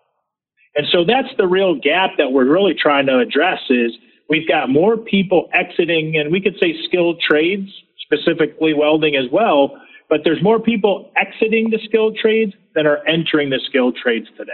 And 0.77 0.87
so 0.91 1.05
that's 1.05 1.29
the 1.39 1.47
real 1.47 1.77
gap 1.77 2.11
that 2.19 2.33
we're 2.33 2.51
really 2.51 2.75
trying 2.75 3.07
to 3.07 3.19
address 3.19 3.61
is 3.71 3.93
we've 4.29 4.49
got 4.49 4.69
more 4.69 4.97
people 4.97 5.49
exiting 5.55 6.17
and 6.17 6.33
we 6.33 6.41
could 6.41 6.57
say 6.61 6.75
skilled 6.85 7.21
trades, 7.21 7.71
specifically 8.05 8.75
welding 8.75 9.17
as 9.17 9.31
well, 9.33 9.79
but 10.11 10.21
there's 10.25 10.43
more 10.43 10.61
people 10.61 11.11
exiting 11.17 11.71
the 11.71 11.79
skilled 11.85 12.17
trades 12.21 12.53
than 12.75 12.87
are 12.87 13.07
entering 13.07 13.51
the 13.51 13.61
skilled 13.67 13.97
trades 13.97 14.27
today. 14.37 14.53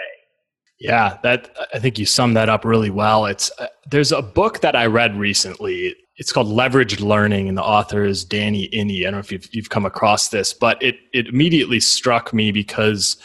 Yeah, 0.81 1.19
that 1.23 1.55
I 1.75 1.79
think 1.79 1.99
you 1.99 2.07
summed 2.07 2.37
that 2.37 2.49
up 2.49 2.65
really 2.65 2.91
well. 2.91 3.27
It's 3.27 3.51
uh, 3.59 3.67
there's 3.91 4.13
a 4.13 4.23
book 4.23 4.61
that 4.61 4.75
I 4.75 4.87
read 4.87 5.17
recently 5.17 5.95
it's 6.21 6.33
called 6.33 6.49
Leveraged 6.49 7.01
Learning, 7.01 7.49
and 7.49 7.57
the 7.57 7.63
author 7.63 8.05
is 8.05 8.27
Danny 8.27 8.69
Iny. 8.75 9.01
I 9.01 9.05
don't 9.05 9.13
know 9.15 9.19
if 9.21 9.33
you've, 9.33 9.49
you've 9.53 9.71
come 9.71 9.87
across 9.87 10.29
this, 10.29 10.53
but 10.53 10.81
it, 10.83 10.97
it 11.15 11.29
immediately 11.29 11.81
struck 11.81 12.35
me 12.35 12.53
because 12.53 13.17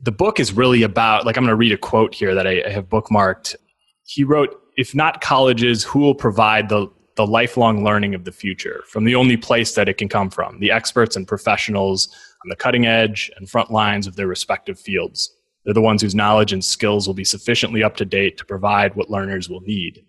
the 0.00 0.12
book 0.12 0.38
is 0.38 0.52
really 0.52 0.84
about, 0.84 1.26
like, 1.26 1.36
I'm 1.36 1.42
going 1.42 1.50
to 1.50 1.56
read 1.56 1.72
a 1.72 1.76
quote 1.76 2.14
here 2.14 2.36
that 2.36 2.46
I, 2.46 2.62
I 2.64 2.70
have 2.70 2.88
bookmarked. 2.88 3.56
He 4.04 4.22
wrote, 4.22 4.56
If 4.76 4.94
not 4.94 5.20
colleges, 5.20 5.82
who 5.82 5.98
will 5.98 6.14
provide 6.14 6.68
the, 6.68 6.86
the 7.16 7.26
lifelong 7.26 7.82
learning 7.82 8.14
of 8.14 8.24
the 8.24 8.30
future 8.30 8.84
from 8.86 9.02
the 9.02 9.16
only 9.16 9.36
place 9.36 9.74
that 9.74 9.88
it 9.88 9.98
can 9.98 10.08
come 10.08 10.30
from, 10.30 10.60
the 10.60 10.70
experts 10.70 11.16
and 11.16 11.26
professionals 11.26 12.06
on 12.44 12.50
the 12.50 12.56
cutting 12.56 12.86
edge 12.86 13.32
and 13.36 13.50
front 13.50 13.72
lines 13.72 14.06
of 14.06 14.14
their 14.14 14.28
respective 14.28 14.78
fields. 14.78 15.34
They're 15.68 15.74
the 15.74 15.82
ones 15.82 16.00
whose 16.00 16.14
knowledge 16.14 16.50
and 16.50 16.64
skills 16.64 17.06
will 17.06 17.14
be 17.14 17.24
sufficiently 17.24 17.82
up 17.82 17.94
to 17.98 18.06
date 18.06 18.38
to 18.38 18.46
provide 18.46 18.96
what 18.96 19.10
learners 19.10 19.50
will 19.50 19.60
need 19.60 20.02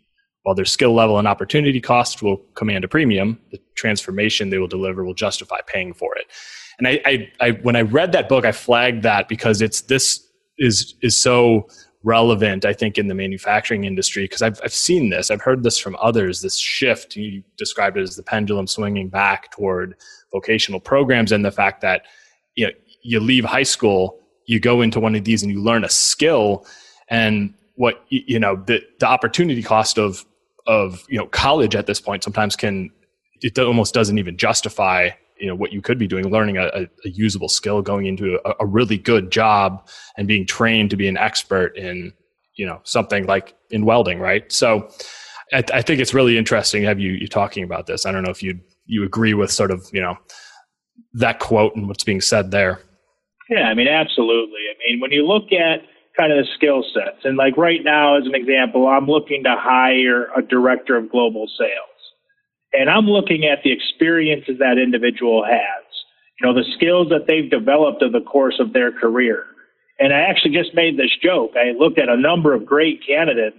while 0.43 0.55
their 0.55 0.65
skill 0.65 0.93
level 0.93 1.19
and 1.19 1.27
opportunity 1.27 1.81
cost 1.81 2.23
will 2.23 2.37
command 2.55 2.83
a 2.83 2.87
premium, 2.87 3.39
the 3.51 3.59
transformation 3.75 4.49
they 4.49 4.57
will 4.57 4.67
deliver 4.67 5.03
will 5.03 5.13
justify 5.13 5.59
paying 5.67 5.93
for 5.93 6.15
it. 6.17 6.25
And 6.77 6.87
I, 6.87 7.01
I, 7.05 7.31
I 7.39 7.51
when 7.51 7.75
I 7.75 7.81
read 7.81 8.13
that 8.13 8.29
book, 8.29 8.45
I 8.45 8.51
flagged 8.51 9.03
that 9.03 9.27
because 9.27 9.61
it's 9.61 9.81
this 9.81 10.25
is 10.57 10.95
is 11.01 11.17
so 11.17 11.67
relevant, 12.03 12.63
I 12.63 12.71
think, 12.71 12.97
in 12.97 13.07
the 13.07 13.13
manufacturing 13.13 13.83
industry 13.83 14.23
because 14.23 14.41
I've, 14.41 14.61
I've 14.63 14.73
seen 14.73 15.09
this. 15.09 15.29
I've 15.29 15.41
heard 15.41 15.63
this 15.63 15.77
from 15.77 15.97
others. 16.01 16.41
This 16.41 16.57
shift 16.57 17.17
you 17.17 17.43
described 17.57 17.97
it 17.97 18.01
as 18.03 18.15
the 18.15 18.23
pendulum 18.23 18.65
swinging 18.65 19.09
back 19.09 19.51
toward 19.51 19.95
vocational 20.31 20.79
programs, 20.79 21.33
and 21.33 21.43
the 21.43 21.51
fact 21.51 21.81
that 21.81 22.03
you 22.55 22.67
know 22.67 22.73
you 23.03 23.19
leave 23.19 23.43
high 23.43 23.63
school, 23.63 24.18
you 24.49 24.59
go 24.59 24.81
into 24.81 24.99
one 24.99 25.13
of 25.13 25.23
these, 25.23 25.43
and 25.43 25.51
you 25.51 25.61
learn 25.61 25.83
a 25.83 25.89
skill, 25.89 26.65
and 27.07 27.53
what 27.75 28.03
you 28.09 28.39
know 28.39 28.55
the 28.65 28.83
the 28.99 29.05
opportunity 29.05 29.61
cost 29.61 29.99
of 29.99 30.25
of 30.65 31.05
you 31.07 31.19
know 31.19 31.27
college 31.27 31.75
at 31.75 31.85
this 31.85 32.01
point 32.01 32.23
sometimes 32.23 32.55
can 32.55 32.89
it 33.41 33.57
almost 33.59 33.93
doesn't 33.93 34.17
even 34.17 34.35
justify 34.37 35.09
you 35.37 35.45
know 35.45 35.53
what 35.53 35.71
you 35.71 35.81
could 35.81 35.99
be 35.99 36.07
doing 36.07 36.27
learning 36.29 36.57
a, 36.57 36.65
a, 36.73 36.87
usable 37.05 37.47
skill 37.47 37.81
going 37.81 38.07
into 38.07 38.39
a, 38.43 38.55
a, 38.59 38.65
really 38.65 38.97
good 38.97 39.31
job 39.31 39.87
and 40.17 40.27
being 40.27 40.45
trained 40.45 40.89
to 40.89 40.97
be 40.97 41.07
an 41.07 41.15
expert 41.15 41.77
in 41.77 42.11
you 42.55 42.65
know 42.65 42.81
something 42.83 43.27
like 43.27 43.55
in 43.69 43.85
welding 43.85 44.19
right? 44.19 44.51
So 44.51 44.89
i, 45.53 45.63
I 45.73 45.81
think 45.83 46.01
it's 46.01 46.13
really 46.13 46.37
interesting 46.39 46.81
to 46.81 46.87
have 46.87 46.99
you 46.99 47.11
you 47.11 47.27
talking 47.27 47.63
about 47.63 47.85
this. 47.85 48.05
I 48.05 48.11
don't 48.11 48.23
know 48.23 48.31
if 48.31 48.41
you 48.41 48.59
you 48.87 49.03
agree 49.03 49.35
with 49.35 49.51
sort 49.51 49.69
of 49.69 49.87
you 49.93 50.01
know 50.01 50.17
that 51.13 51.39
quote 51.39 51.75
and 51.75 51.87
what's 51.87 52.03
being 52.03 52.19
said 52.19 52.49
there 52.51 52.81
yeah 53.49 53.67
i 53.67 53.73
mean 53.73 53.87
absolutely 53.87 54.61
i 54.69 54.75
mean 54.87 54.99
when 54.99 55.11
you 55.11 55.25
look 55.25 55.51
at 55.51 55.81
kind 56.17 56.31
of 56.31 56.39
the 56.39 56.47
skill 56.55 56.83
sets 56.93 57.23
and 57.23 57.37
like 57.37 57.55
right 57.57 57.83
now 57.83 58.17
as 58.17 58.25
an 58.25 58.35
example 58.35 58.87
i'm 58.87 59.07
looking 59.07 59.43
to 59.43 59.55
hire 59.57 60.27
a 60.37 60.41
director 60.41 60.95
of 60.95 61.09
global 61.09 61.47
sales 61.57 61.89
and 62.73 62.89
I'm 62.89 63.05
looking 63.05 63.45
at 63.45 63.63
the 63.63 63.71
experiences 63.71 64.57
that 64.59 64.77
individual 64.77 65.43
has, 65.43 65.85
you 66.39 66.47
know, 66.47 66.53
the 66.53 66.65
skills 66.75 67.09
that 67.09 67.25
they've 67.27 67.49
developed 67.49 68.03
over 68.03 68.19
the 68.19 68.25
course 68.25 68.59
of 68.59 68.73
their 68.73 68.91
career. 68.91 69.45
And 69.99 70.13
I 70.13 70.19
actually 70.21 70.53
just 70.53 70.75
made 70.75 70.97
this 70.97 71.11
joke. 71.21 71.51
I 71.55 71.71
looked 71.77 71.99
at 71.99 72.09
a 72.09 72.17
number 72.17 72.53
of 72.53 72.65
great 72.65 73.01
candidates. 73.05 73.57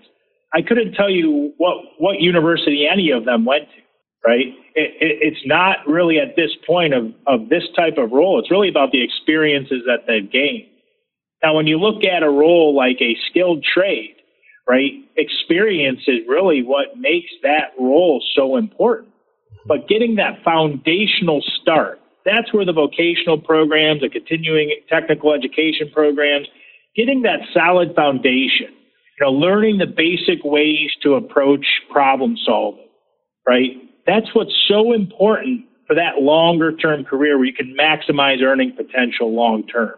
I 0.55 0.63
couldn't 0.63 0.95
tell 0.95 1.11
you 1.11 1.53
what, 1.59 1.77
what 1.99 2.21
university 2.21 2.89
any 2.91 3.11
of 3.11 3.25
them 3.25 3.45
went 3.45 3.65
to, 3.65 3.83
right? 4.25 4.47
It, 4.75 4.91
it, 5.01 5.19
it's 5.23 5.47
not 5.47 5.79
really 5.87 6.19
at 6.19 6.37
this 6.37 6.51
point 6.67 6.95
of, 6.95 7.13
of 7.27 7.49
this 7.49 7.65
type 7.77 7.99
of 7.99 8.13
role. 8.13 8.39
It's 8.39 8.51
really 8.51 8.69
about 8.69 8.93
the 8.93 9.03
experiences 9.03 9.83
that 9.87 10.07
they've 10.07 10.31
gained. 10.31 10.69
Now, 11.43 11.55
when 11.57 11.67
you 11.67 11.79
look 11.79 12.05
at 12.05 12.23
a 12.23 12.29
role 12.29 12.75
like 12.77 13.01
a 13.01 13.17
skilled 13.31 13.65
trade, 13.65 14.17
right? 14.69 14.93
Experience 15.17 16.01
is 16.07 16.19
really 16.29 16.63
what 16.63 16.99
makes 16.99 17.31
that 17.43 17.73
role 17.79 18.23
so 18.37 18.57
important. 18.57 19.09
But 19.67 19.89
getting 19.89 20.17
that 20.17 20.43
foundational 20.45 21.43
start, 21.61 22.01
that's 22.25 22.53
where 22.53 22.65
the 22.65 22.73
vocational 22.73 23.39
programs, 23.39 24.03
the 24.03 24.09
continuing 24.09 24.75
technical 24.89 25.33
education 25.33 25.91
programs, 25.93 26.47
getting 26.95 27.23
that 27.23 27.41
solid 27.53 27.95
foundation, 27.95 28.69
you 28.69 29.27
know, 29.27 29.33
learning 29.33 29.79
the 29.79 29.87
basic 29.87 30.45
ways 30.45 30.91
to 31.03 31.15
approach 31.15 31.67
problem 31.91 32.37
solving, 32.45 32.87
right? 33.47 33.73
That's 34.07 34.27
what's 34.35 34.55
so 34.69 34.93
important 34.93 35.67
for 35.87 35.95
that 35.97 36.23
longer 36.23 36.77
term 36.77 37.05
career 37.05 37.37
where 37.37 37.47
you 37.47 37.53
can 37.53 37.77
maximize 37.79 38.43
earning 38.43 38.73
potential 38.77 39.35
long 39.35 39.67
term. 39.67 39.95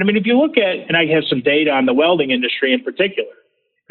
I 0.00 0.04
mean, 0.04 0.16
if 0.16 0.24
you 0.24 0.38
look 0.38 0.56
at, 0.56 0.88
and 0.88 0.96
I 0.96 1.04
have 1.14 1.24
some 1.28 1.42
data 1.42 1.70
on 1.70 1.84
the 1.84 1.92
welding 1.92 2.30
industry 2.30 2.72
in 2.72 2.82
particular, 2.82 3.28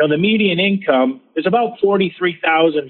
now, 0.01 0.07
the 0.07 0.17
median 0.17 0.59
income 0.59 1.21
is 1.35 1.45
about 1.45 1.77
$43,000, 1.83 2.89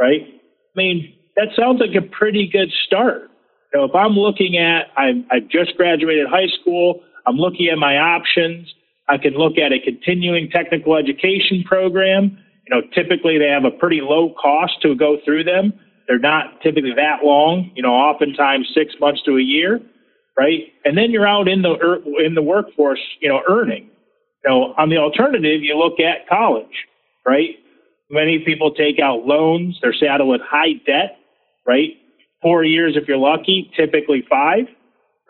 right? 0.00 0.20
I 0.22 0.76
mean, 0.76 1.14
that 1.36 1.48
sounds 1.54 1.80
like 1.80 1.94
a 1.94 2.06
pretty 2.06 2.48
good 2.50 2.72
start. 2.86 3.30
You 3.72 3.80
know, 3.80 3.84
if 3.84 3.94
I'm 3.94 4.12
looking 4.12 4.56
at, 4.56 4.86
I'm, 4.96 5.26
I've 5.30 5.48
just 5.48 5.76
graduated 5.76 6.26
high 6.26 6.48
school, 6.60 7.02
I'm 7.26 7.36
looking 7.36 7.68
at 7.70 7.76
my 7.76 7.98
options, 7.98 8.72
I 9.10 9.18
can 9.18 9.34
look 9.34 9.58
at 9.58 9.72
a 9.72 9.78
continuing 9.78 10.48
technical 10.48 10.96
education 10.96 11.64
program. 11.66 12.38
You 12.66 12.74
know, 12.74 12.82
typically 12.94 13.38
they 13.38 13.48
have 13.48 13.64
a 13.64 13.70
pretty 13.70 14.00
low 14.00 14.34
cost 14.40 14.80
to 14.82 14.94
go 14.94 15.18
through 15.24 15.44
them. 15.44 15.72
They're 16.08 16.18
not 16.18 16.60
typically 16.62 16.94
that 16.96 17.24
long, 17.24 17.70
you 17.74 17.82
know, 17.82 17.94
oftentimes 17.94 18.70
six 18.74 18.94
months 19.00 19.22
to 19.24 19.38
a 19.38 19.42
year, 19.42 19.80
right? 20.38 20.72
And 20.84 20.96
then 20.96 21.10
you're 21.10 21.26
out 21.26 21.48
in 21.48 21.62
the 21.62 21.72
er, 21.72 21.98
in 22.24 22.34
the 22.34 22.42
workforce, 22.42 23.00
you 23.20 23.28
know, 23.28 23.40
earning. 23.48 23.90
You 24.44 24.50
know, 24.50 24.74
on 24.78 24.90
the 24.90 24.98
alternative, 24.98 25.62
you 25.62 25.76
look 25.76 26.00
at 26.00 26.28
college, 26.28 26.86
right? 27.26 27.56
Many 28.10 28.40
people 28.40 28.72
take 28.74 28.98
out 29.00 29.26
loans. 29.26 29.78
They're 29.82 29.94
saddled 29.94 30.28
with 30.28 30.42
high 30.42 30.74
debt, 30.86 31.18
right? 31.66 31.90
Four 32.42 32.64
years 32.64 32.96
if 32.96 33.08
you're 33.08 33.16
lucky, 33.18 33.70
typically 33.76 34.24
five, 34.28 34.66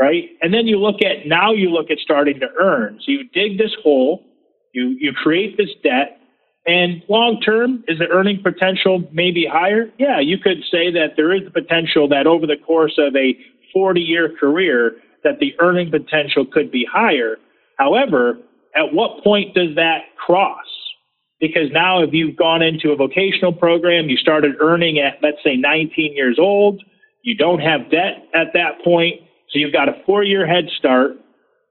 right? 0.00 0.30
And 0.42 0.52
then 0.52 0.66
you 0.66 0.78
look 0.78 1.02
at 1.02 1.26
now 1.26 1.52
you 1.52 1.70
look 1.70 1.90
at 1.90 1.98
starting 1.98 2.40
to 2.40 2.48
earn. 2.60 2.98
So 3.00 3.12
you 3.12 3.28
dig 3.32 3.58
this 3.58 3.74
hole, 3.82 4.24
you 4.72 4.96
you 5.00 5.12
create 5.12 5.56
this 5.56 5.70
debt, 5.84 6.18
and 6.66 7.02
long 7.08 7.40
term, 7.40 7.84
is 7.88 7.98
the 7.98 8.08
earning 8.08 8.42
potential 8.42 9.02
maybe 9.12 9.46
higher? 9.50 9.90
Yeah, 9.98 10.20
you 10.20 10.38
could 10.38 10.58
say 10.70 10.90
that 10.92 11.12
there 11.16 11.34
is 11.34 11.42
the 11.44 11.50
potential 11.50 12.08
that 12.08 12.26
over 12.26 12.46
the 12.46 12.56
course 12.56 12.94
of 12.98 13.14
a 13.16 13.36
40 13.72 14.00
year 14.00 14.34
career 14.38 14.96
that 15.24 15.40
the 15.40 15.54
earning 15.60 15.90
potential 15.90 16.46
could 16.50 16.70
be 16.70 16.86
higher. 16.90 17.36
However, 17.78 18.38
at 18.76 18.92
what 18.92 19.22
point 19.22 19.54
does 19.54 19.74
that 19.76 20.02
cross? 20.16 20.64
Because 21.40 21.70
now, 21.72 22.02
if 22.02 22.10
you've 22.12 22.36
gone 22.36 22.62
into 22.62 22.90
a 22.90 22.96
vocational 22.96 23.52
program, 23.52 24.08
you 24.08 24.16
started 24.16 24.54
earning 24.60 24.98
at, 24.98 25.18
let's 25.22 25.42
say, 25.44 25.56
19 25.56 26.14
years 26.14 26.38
old, 26.38 26.82
you 27.22 27.34
don't 27.36 27.58
have 27.58 27.90
debt 27.90 28.28
at 28.34 28.48
that 28.54 28.82
point, 28.84 29.20
so 29.50 29.58
you've 29.58 29.72
got 29.72 29.88
a 29.88 30.02
four 30.06 30.22
year 30.22 30.46
head 30.46 30.64
start. 30.78 31.12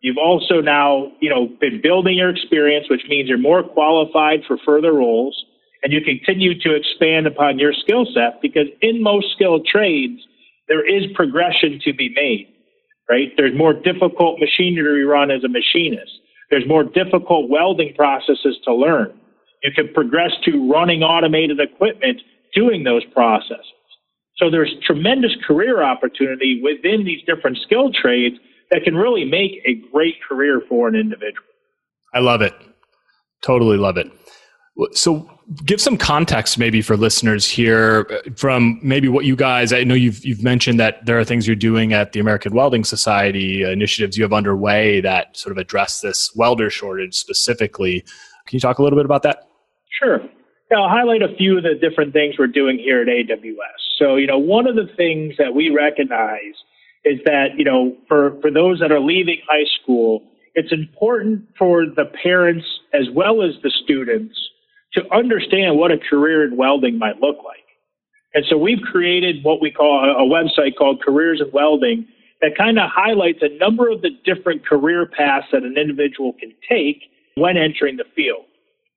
You've 0.04 0.18
also 0.18 0.60
now, 0.60 1.14
you 1.22 1.30
know, 1.30 1.48
been 1.62 1.80
building 1.82 2.18
your 2.18 2.30
experience, 2.30 2.88
which 2.90 3.04
means 3.08 3.30
you're 3.30 3.38
more 3.38 3.64
qualified 3.64 4.42
for 4.46 4.58
further 4.66 4.92
roles, 4.92 5.46
and 5.82 5.94
you 5.94 6.02
continue 6.02 6.60
to 6.60 6.76
expand 6.76 7.26
upon 7.26 7.58
your 7.58 7.72
skill 7.72 8.06
set 8.14 8.42
because 8.42 8.68
in 8.82 9.02
most 9.02 9.28
skilled 9.34 9.66
trades, 9.66 10.20
there 10.68 10.86
is 10.86 11.06
progression 11.16 11.80
to 11.86 11.94
be 11.94 12.14
made, 12.16 12.54
right? 13.10 13.32
There's 13.38 13.58
more 13.58 13.72
difficult 13.74 14.42
machinery 14.42 15.04
to 15.04 15.08
run 15.08 15.32
as 15.32 15.46
a 15.46 15.48
machinist. 15.48 16.12
There's 16.50 16.68
more 16.68 16.84
difficult 16.84 17.50
welding 17.50 17.94
processes 17.96 18.58
to 18.66 18.74
learn. 18.74 19.18
You 19.64 19.72
can 19.74 19.94
progress 19.94 20.32
to 20.44 20.70
running 20.70 21.02
automated 21.04 21.62
equipment 21.62 22.20
doing 22.54 22.84
those 22.84 23.06
processes. 23.14 23.72
So 24.36 24.50
there's 24.50 24.74
tremendous 24.86 25.32
career 25.48 25.82
opportunity 25.82 26.60
within 26.62 27.06
these 27.06 27.22
different 27.26 27.58
skill 27.64 27.90
trades 27.94 28.36
that 28.74 28.84
can 28.84 28.96
really 28.96 29.24
make 29.24 29.62
a 29.66 29.76
great 29.92 30.16
career 30.28 30.62
for 30.68 30.88
an 30.88 30.96
individual. 30.96 31.46
I 32.14 32.20
love 32.20 32.42
it. 32.42 32.54
Totally 33.44 33.78
love 33.78 33.98
it. 33.98 34.12
So, 34.94 35.30
give 35.66 35.80
some 35.80 35.98
context 35.98 36.58
maybe 36.58 36.82
for 36.82 36.98
listeners 36.98 37.48
here 37.48 38.10
from 38.36 38.80
maybe 38.82 39.08
what 39.08 39.26
you 39.26 39.36
guys. 39.36 39.72
I 39.72 39.84
know 39.84 39.94
you've 39.94 40.26
you've 40.26 40.42
mentioned 40.42 40.80
that 40.80 41.06
there 41.06 41.20
are 41.20 41.24
things 41.24 41.46
you're 41.46 41.56
doing 41.56 41.94
at 41.94 42.14
the 42.14 42.20
American 42.20 42.56
Welding 42.56 42.84
Society, 42.84 43.64
uh, 43.64 43.70
initiatives 43.70 44.18
you 44.18 44.24
have 44.24 44.34
underway 44.34 45.00
that 45.02 45.38
sort 45.38 45.52
of 45.52 45.60
address 45.60 46.02
this 46.02 46.34
welder 46.36 46.72
shortage 46.72 47.14
specifically. 47.14 48.00
Can 48.48 48.56
you 48.56 48.60
talk 48.60 48.80
a 48.80 48.84
little 48.84 48.98
bit 48.98 49.06
about 49.06 49.22
that? 49.24 49.48
Sure. 50.02 50.20
Yeah, 50.72 50.80
I'll 50.80 50.90
highlight 50.90 51.22
a 51.22 51.36
few 51.38 51.58
of 51.58 51.64
the 51.64 51.76
different 51.76 52.14
things 52.14 52.36
we're 52.40 52.48
doing 52.48 52.80
here 52.80 53.02
at 53.02 53.08
AWS. 53.08 53.80
So, 54.00 54.16
you 54.16 54.26
know, 54.26 54.40
one 54.40 54.66
of 54.66 54.76
the 54.76 54.90
things 54.98 55.36
that 55.38 55.54
we 55.54 55.70
recognize 55.70 56.56
is 57.06 57.20
that, 57.26 57.58
you 57.58 57.66
know, 57.66 57.96
for, 58.08 58.40
for 58.42 58.52
those 58.52 58.80
that 58.80 58.92
are 58.92 59.00
leaving 59.00 59.40
high 59.50 59.66
school, 59.82 60.24
it's 60.56 60.72
important 60.72 61.48
for 61.58 61.86
the 61.86 62.06
parents 62.22 62.66
as 62.94 63.08
well 63.14 63.42
as 63.42 63.56
the 63.64 63.72
students 63.84 64.36
to 64.94 65.02
understand 65.14 65.78
what 65.78 65.92
a 65.92 65.98
career 65.98 66.46
in 66.46 66.56
welding 66.56 67.00
might 67.00 67.20
look 67.20 67.38
like. 67.44 67.64
And 68.34 68.46
so 68.50 68.58
we've 68.58 68.82
created 68.82 69.44
what 69.44 69.62
we 69.62 69.72
call 69.72 70.04
a, 70.04 70.24
a 70.24 70.28
website 70.28 70.76
called 70.78 71.02
Careers 71.04 71.42
in 71.42 71.52
Welding 71.52 72.08
that 72.42 72.58
kind 72.58 72.78
of 72.78 72.90
highlights 72.94 73.40
a 73.42 73.58
number 73.58 73.90
of 73.90 74.02
the 74.02 74.10
different 74.26 74.66
career 74.66 75.06
paths 75.06 75.48
that 75.52 75.64
an 75.64 75.76
individual 75.78 76.34
can 76.34 76.54
take 76.70 77.04
when 77.36 77.58
entering 77.58 77.98
the 77.98 78.06
field. 78.16 78.46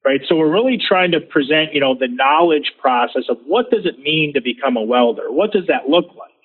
Right. 0.05 0.21
So 0.29 0.37
we're 0.37 0.53
really 0.53 0.79
trying 0.79 1.11
to 1.13 1.21
present, 1.21 1.75
you 1.75 1.81
know, 1.81 1.97
the 1.99 2.07
knowledge 2.07 2.73
process 2.81 3.25
of 3.29 3.39
what 3.45 3.71
does 3.73 3.87
it 3.87 3.99
mean 3.99 4.33
to 4.35 4.41
become 4.41 4.77
a 4.77 4.83
welder? 4.83 5.33
What 5.33 5.51
does 5.51 5.67
that 5.67 5.89
look 5.89 6.07
like? 6.17 6.36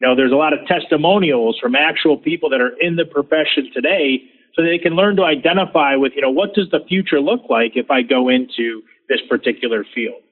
You 0.00 0.08
know, 0.08 0.16
there's 0.16 0.32
a 0.32 0.36
lot 0.36 0.52
of 0.52 0.60
testimonials 0.66 1.58
from 1.60 1.74
actual 1.74 2.16
people 2.16 2.48
that 2.50 2.60
are 2.60 2.72
in 2.80 2.96
the 2.96 3.04
profession 3.04 3.70
today 3.74 4.22
so 4.54 4.62
they 4.62 4.78
can 4.78 4.94
learn 4.94 5.16
to 5.16 5.24
identify 5.24 5.94
with, 5.96 6.12
you 6.16 6.22
know, 6.22 6.30
what 6.30 6.54
does 6.54 6.70
the 6.70 6.80
future 6.88 7.20
look 7.20 7.42
like 7.48 7.72
if 7.76 7.90
I 7.90 8.02
go 8.02 8.28
into 8.28 8.82
this 9.10 9.20
particular 9.28 9.84
field. 9.94 10.22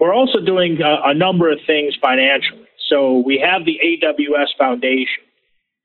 We're 0.00 0.14
also 0.14 0.40
doing 0.40 0.80
a, 0.82 1.10
a 1.10 1.14
number 1.14 1.52
of 1.52 1.58
things 1.66 1.94
financially. 2.00 2.66
So 2.88 3.22
we 3.24 3.38
have 3.38 3.64
the 3.64 3.78
AWS 3.84 4.58
Foundation. 4.58 5.22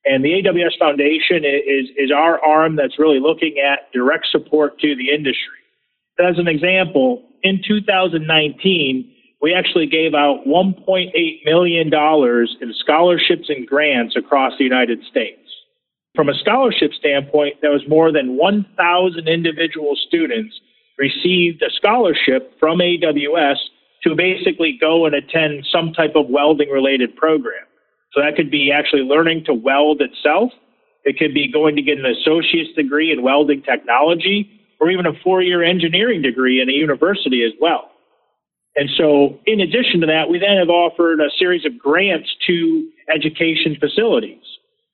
And 0.06 0.24
the 0.24 0.42
AWS 0.42 0.80
Foundation 0.80 1.44
is, 1.44 1.90
is 1.98 2.12
our 2.16 2.44
arm 2.44 2.78
that's 2.78 2.98
really 2.98 3.20
looking 3.20 3.58
at 3.60 3.92
direct 3.92 4.28
support 4.32 4.80
to 4.80 4.96
the 4.96 5.12
industry. 5.14 5.60
As 6.18 6.40
an 6.40 6.48
example, 6.48 7.24
in 7.44 7.62
2019, 7.68 9.14
we 9.42 9.54
actually 9.54 9.88
gave 9.88 10.14
out 10.14 10.46
$1.8 10.48 11.46
million 11.46 11.94
in 11.94 12.74
scholarships 12.80 13.50
and 13.50 13.68
grants 13.68 14.16
across 14.16 14.54
the 14.58 14.64
United 14.64 15.00
States. 15.10 15.40
From 16.16 16.30
a 16.30 16.34
scholarship 16.34 16.94
standpoint, 16.94 17.56
there 17.62 17.72
was 17.72 17.84
more 17.88 18.12
than 18.12 18.38
1,000 18.38 19.28
individual 19.28 19.96
students 20.08 20.60
received 20.98 21.62
a 21.62 21.70
scholarship 21.70 22.54
from 22.60 22.80
AWS 22.80 23.58
to 24.04 24.16
basically 24.16 24.78
go 24.80 25.06
and 25.06 25.14
attend 25.14 25.68
some 25.72 25.94
type 25.94 26.14
of 26.16 26.28
welding 26.30 26.70
related 26.70 27.16
program. 27.16 27.66
So 28.14 28.22
that 28.22 28.36
could 28.36 28.50
be 28.50 28.72
actually 28.72 29.04
learning 29.04 29.46
to 29.46 29.54
weld 29.54 30.02
itself. 30.02 30.52
It 31.04 31.20
could 31.20 31.34
be 31.36 31.52
going 31.52 31.76
to 31.76 31.84
get 31.84 32.00
an 32.00 32.06
associate's 32.06 32.74
degree 32.76 33.12
in 33.12 33.22
welding 33.22 33.62
technology 33.62 34.50
or 34.80 34.90
even 34.90 35.06
a 35.06 35.14
four 35.24 35.42
year 35.44 35.64
engineering 35.64 36.22
degree 36.24 36.62
in 36.62 36.70
a 36.70 36.74
university 36.74 37.44
as 37.44 37.52
well. 37.62 37.92
And 38.78 38.90
so, 38.96 39.40
in 39.48 39.60
addition 39.60 40.02
to 40.02 40.08
that, 40.08 40.30
we 40.30 40.38
then 40.38 40.58
have 40.58 40.70
offered 40.70 41.20
a 41.20 41.34
series 41.40 41.66
of 41.66 41.78
grants 41.80 42.30
to 42.46 42.88
education 43.14 43.76
facilities. 43.80 44.44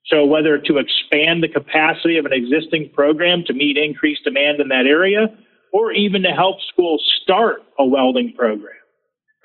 So, 0.06 0.26
whether 0.26 0.58
to 0.58 0.78
expand 0.78 1.44
the 1.44 1.50
capacity 1.50 2.18
of 2.18 2.26
an 2.26 2.32
existing 2.32 2.92
program 2.96 3.44
to 3.48 3.54
meet 3.54 3.78
increased 3.78 4.24
demand 4.24 4.62
in 4.62 4.70
that 4.70 4.88
area, 4.88 5.28
or 5.74 5.92
even 5.92 6.24
to 6.24 6.30
help 6.30 6.58
schools 6.72 7.04
start 7.22 7.62
a 7.78 7.86
welding 7.86 8.34
program. 8.38 8.72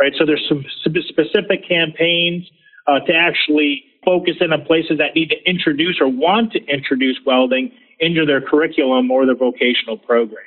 Right. 0.01 0.13
So, 0.17 0.25
there's 0.25 0.47
some 0.49 0.65
specific 0.79 1.67
campaigns 1.69 2.49
uh, 2.87 3.01
to 3.01 3.13
actually 3.13 3.83
focus 4.05 4.37
in 4.41 4.53
on 4.53 4.65
places 4.65 4.99
that 4.99 5.17
need 5.17 5.31
to 5.31 5.51
introduce 5.51 5.99
or 6.01 6.07
want 6.07 6.53
to 6.53 6.65
introduce 6.67 7.19
welding 7.27 7.73
into 7.99 8.25
their 8.25 8.41
curriculum 8.41 9.11
or 9.11 9.27
their 9.27 9.37
vocational 9.37 9.99
programs. 9.99 10.47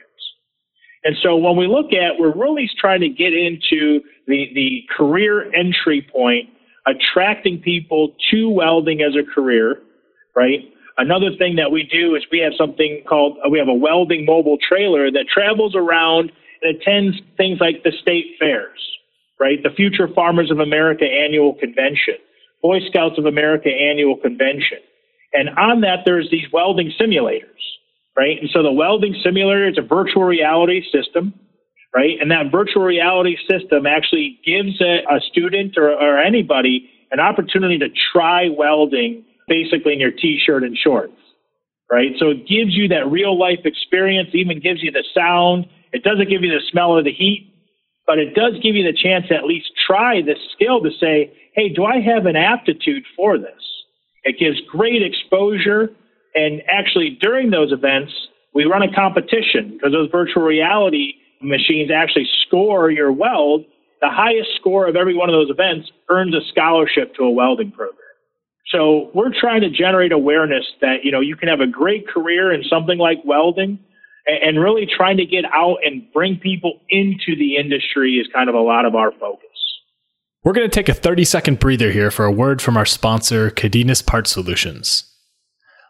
And 1.04 1.16
so 1.24 1.36
when 1.36 1.58
we 1.58 1.68
look 1.68 1.94
at, 1.94 2.20
we're 2.20 2.34
really 2.34 2.70
trying 2.80 3.02
to 3.02 3.10
get 3.10 3.34
into 3.34 4.02
the, 4.28 4.50
the 4.54 4.84
career 4.96 5.52
entry 5.54 6.08
point, 6.12 6.50
attracting 6.86 7.60
people 7.60 8.16
to 8.30 8.50
welding 8.50 9.02
as 9.02 9.14
a 9.16 9.24
career, 9.24 9.82
right? 10.36 10.60
Another 10.98 11.32
thing 11.38 11.56
that 11.56 11.72
we 11.72 11.84
do 11.84 12.16
is 12.16 12.24
we 12.32 12.40
have 12.40 12.54
something 12.58 13.02
called, 13.08 13.38
we 13.50 13.58
have 13.58 13.68
a 13.68 13.74
welding 13.74 14.26
mobile 14.26 14.58
trailer 14.58 15.10
that 15.10 15.26
travels 15.34 15.76
around 15.76 16.32
and 16.62 16.76
attends 16.76 17.18
things 17.38 17.60
like 17.60 17.84
the 17.84 17.92
state 18.02 18.36
fairs, 18.40 18.80
right? 19.40 19.64
The 19.64 19.72
Future 19.72 20.08
Farmers 20.14 20.52
of 20.52 20.60
America 20.60 21.06
annual 21.06 21.56
convention, 21.56 22.16
Boy 22.62 22.80
Scouts 22.88 23.18
of 23.18 23.26
America 23.26 23.70
annual 23.70 24.18
convention. 24.18 24.78
And 25.34 25.50
on 25.58 25.82
that, 25.82 26.00
there's 26.06 26.30
these 26.30 26.46
welding 26.52 26.92
simulators 27.00 27.48
right? 28.18 28.38
And 28.40 28.50
so 28.54 28.64
the 28.64 28.72
welding 28.72 29.16
simulator 29.24 29.68
is 29.70 29.78
a 29.78 29.82
virtual 29.82 30.24
reality 30.24 30.84
system, 30.92 31.34
right? 31.96 32.18
And 32.20 32.32
that 32.32 32.52
virtual 32.52 32.84
reality 32.84 33.38
system 33.50 33.86
actually 33.86 34.40
gives 34.46 34.80
a, 34.82 35.04
a 35.10 35.20
student 35.32 35.78
or, 35.78 35.92
or 35.92 36.20
anybody 36.20 36.90
an 37.12 37.20
opportunity 37.20 37.78
to 37.80 37.90
try 38.14 38.50
welding 38.50 39.26
basically 39.48 39.94
in 39.94 40.00
your 40.00 40.12
t-shirt 40.12 40.64
and 40.64 40.78
shorts, 40.78 41.18
right? 41.92 42.12
So 42.20 42.30
it 42.30 42.48
gives 42.48 42.74
you 42.74 42.88
that 42.90 43.10
real 43.10 43.38
life 43.38 43.60
experience, 43.66 44.30
even 44.34 44.62
gives 44.62 44.82
you 44.82 44.92
the 44.92 45.04
sound. 45.14 45.66
It 45.92 46.04
doesn't 46.04 46.30
give 46.30 46.42
you 46.42 46.52
the 46.52 46.62
smell 46.72 46.92
or 46.92 47.04
the 47.04 47.12
heat, 47.12 47.54
but 48.08 48.18
it 48.18 48.34
does 48.34 48.54
give 48.64 48.76
you 48.76 48.84
the 48.84 48.98
chance 48.98 49.28
to 49.28 49.36
at 49.36 49.44
least 49.44 49.72
try 49.88 50.22
this 50.22 50.40
skill 50.54 50.82
to 50.82 50.90
say, 51.00 51.34
hey, 51.54 51.70
do 51.70 51.84
I 51.84 52.00
have 52.00 52.26
an 52.26 52.38
aptitude 52.38 53.04
for 53.16 53.38
this? 53.38 53.62
It 54.24 54.40
gives 54.40 54.62
great 54.70 55.02
exposure 55.04 55.90
and 56.36 56.62
actually, 56.70 57.18
during 57.22 57.50
those 57.50 57.72
events, 57.72 58.12
we 58.54 58.66
run 58.66 58.84
a 58.84 58.94
competition 58.94 59.74
because 59.74 59.92
those 59.92 60.10
virtual 60.12 60.44
reality 60.44 61.14
machines 61.42 61.92
actually 61.92 62.28
score 62.46 62.90
your 62.92 63.12
weld. 63.12 63.66
The 64.02 64.10
highest 64.10 64.50
score 64.60 64.88
of 64.88 64.96
every 64.96 65.16
one 65.16 65.30
of 65.30 65.34
those 65.34 65.50
events 65.50 65.90
earns 66.10 66.34
a 66.36 66.42
scholarship 66.50 67.16
to 67.16 67.24
a 67.24 67.32
welding 67.32 67.72
program. 67.72 67.98
So 68.68 69.12
we're 69.14 69.34
trying 69.38 69.62
to 69.62 69.70
generate 69.70 70.12
awareness 70.12 70.66
that, 70.82 71.04
you 71.04 71.12
know, 71.12 71.20
you 71.20 71.36
can 71.36 71.50
have 71.50 71.60
a 71.60 71.68
great 71.68 72.08
career 72.08 72.52
in 72.54 72.64
something 72.70 72.98
like 72.98 73.18
welding 73.26 73.80
and 74.28 74.60
really 74.60 74.86
trying 74.86 75.18
to 75.18 75.26
get 75.26 75.46
out 75.46 75.78
and 75.84 76.04
bring 76.14 76.38
people 76.38 76.80
into 76.90 77.36
the 77.38 77.58
industry 77.58 78.14
is 78.14 78.28
kind 78.34 78.50
of 78.50 78.56
a 78.56 78.60
lot 78.60 78.86
of 78.86 78.96
our 78.96 79.12
focus. 79.12 79.48
We're 80.44 80.54
going 80.54 80.70
to 80.70 80.74
take 80.74 80.90
a 80.90 80.94
30 80.94 81.26
second 81.26 81.60
breather 81.60 81.92
here 81.92 82.12
for 82.12 82.26
a 82.26 82.32
word 82.32 82.62
from 82.62 82.78
our 82.78 82.86
sponsor, 82.86 83.50
Cadenas 83.52 84.02
Part 84.02 84.28
Solutions. 84.28 85.11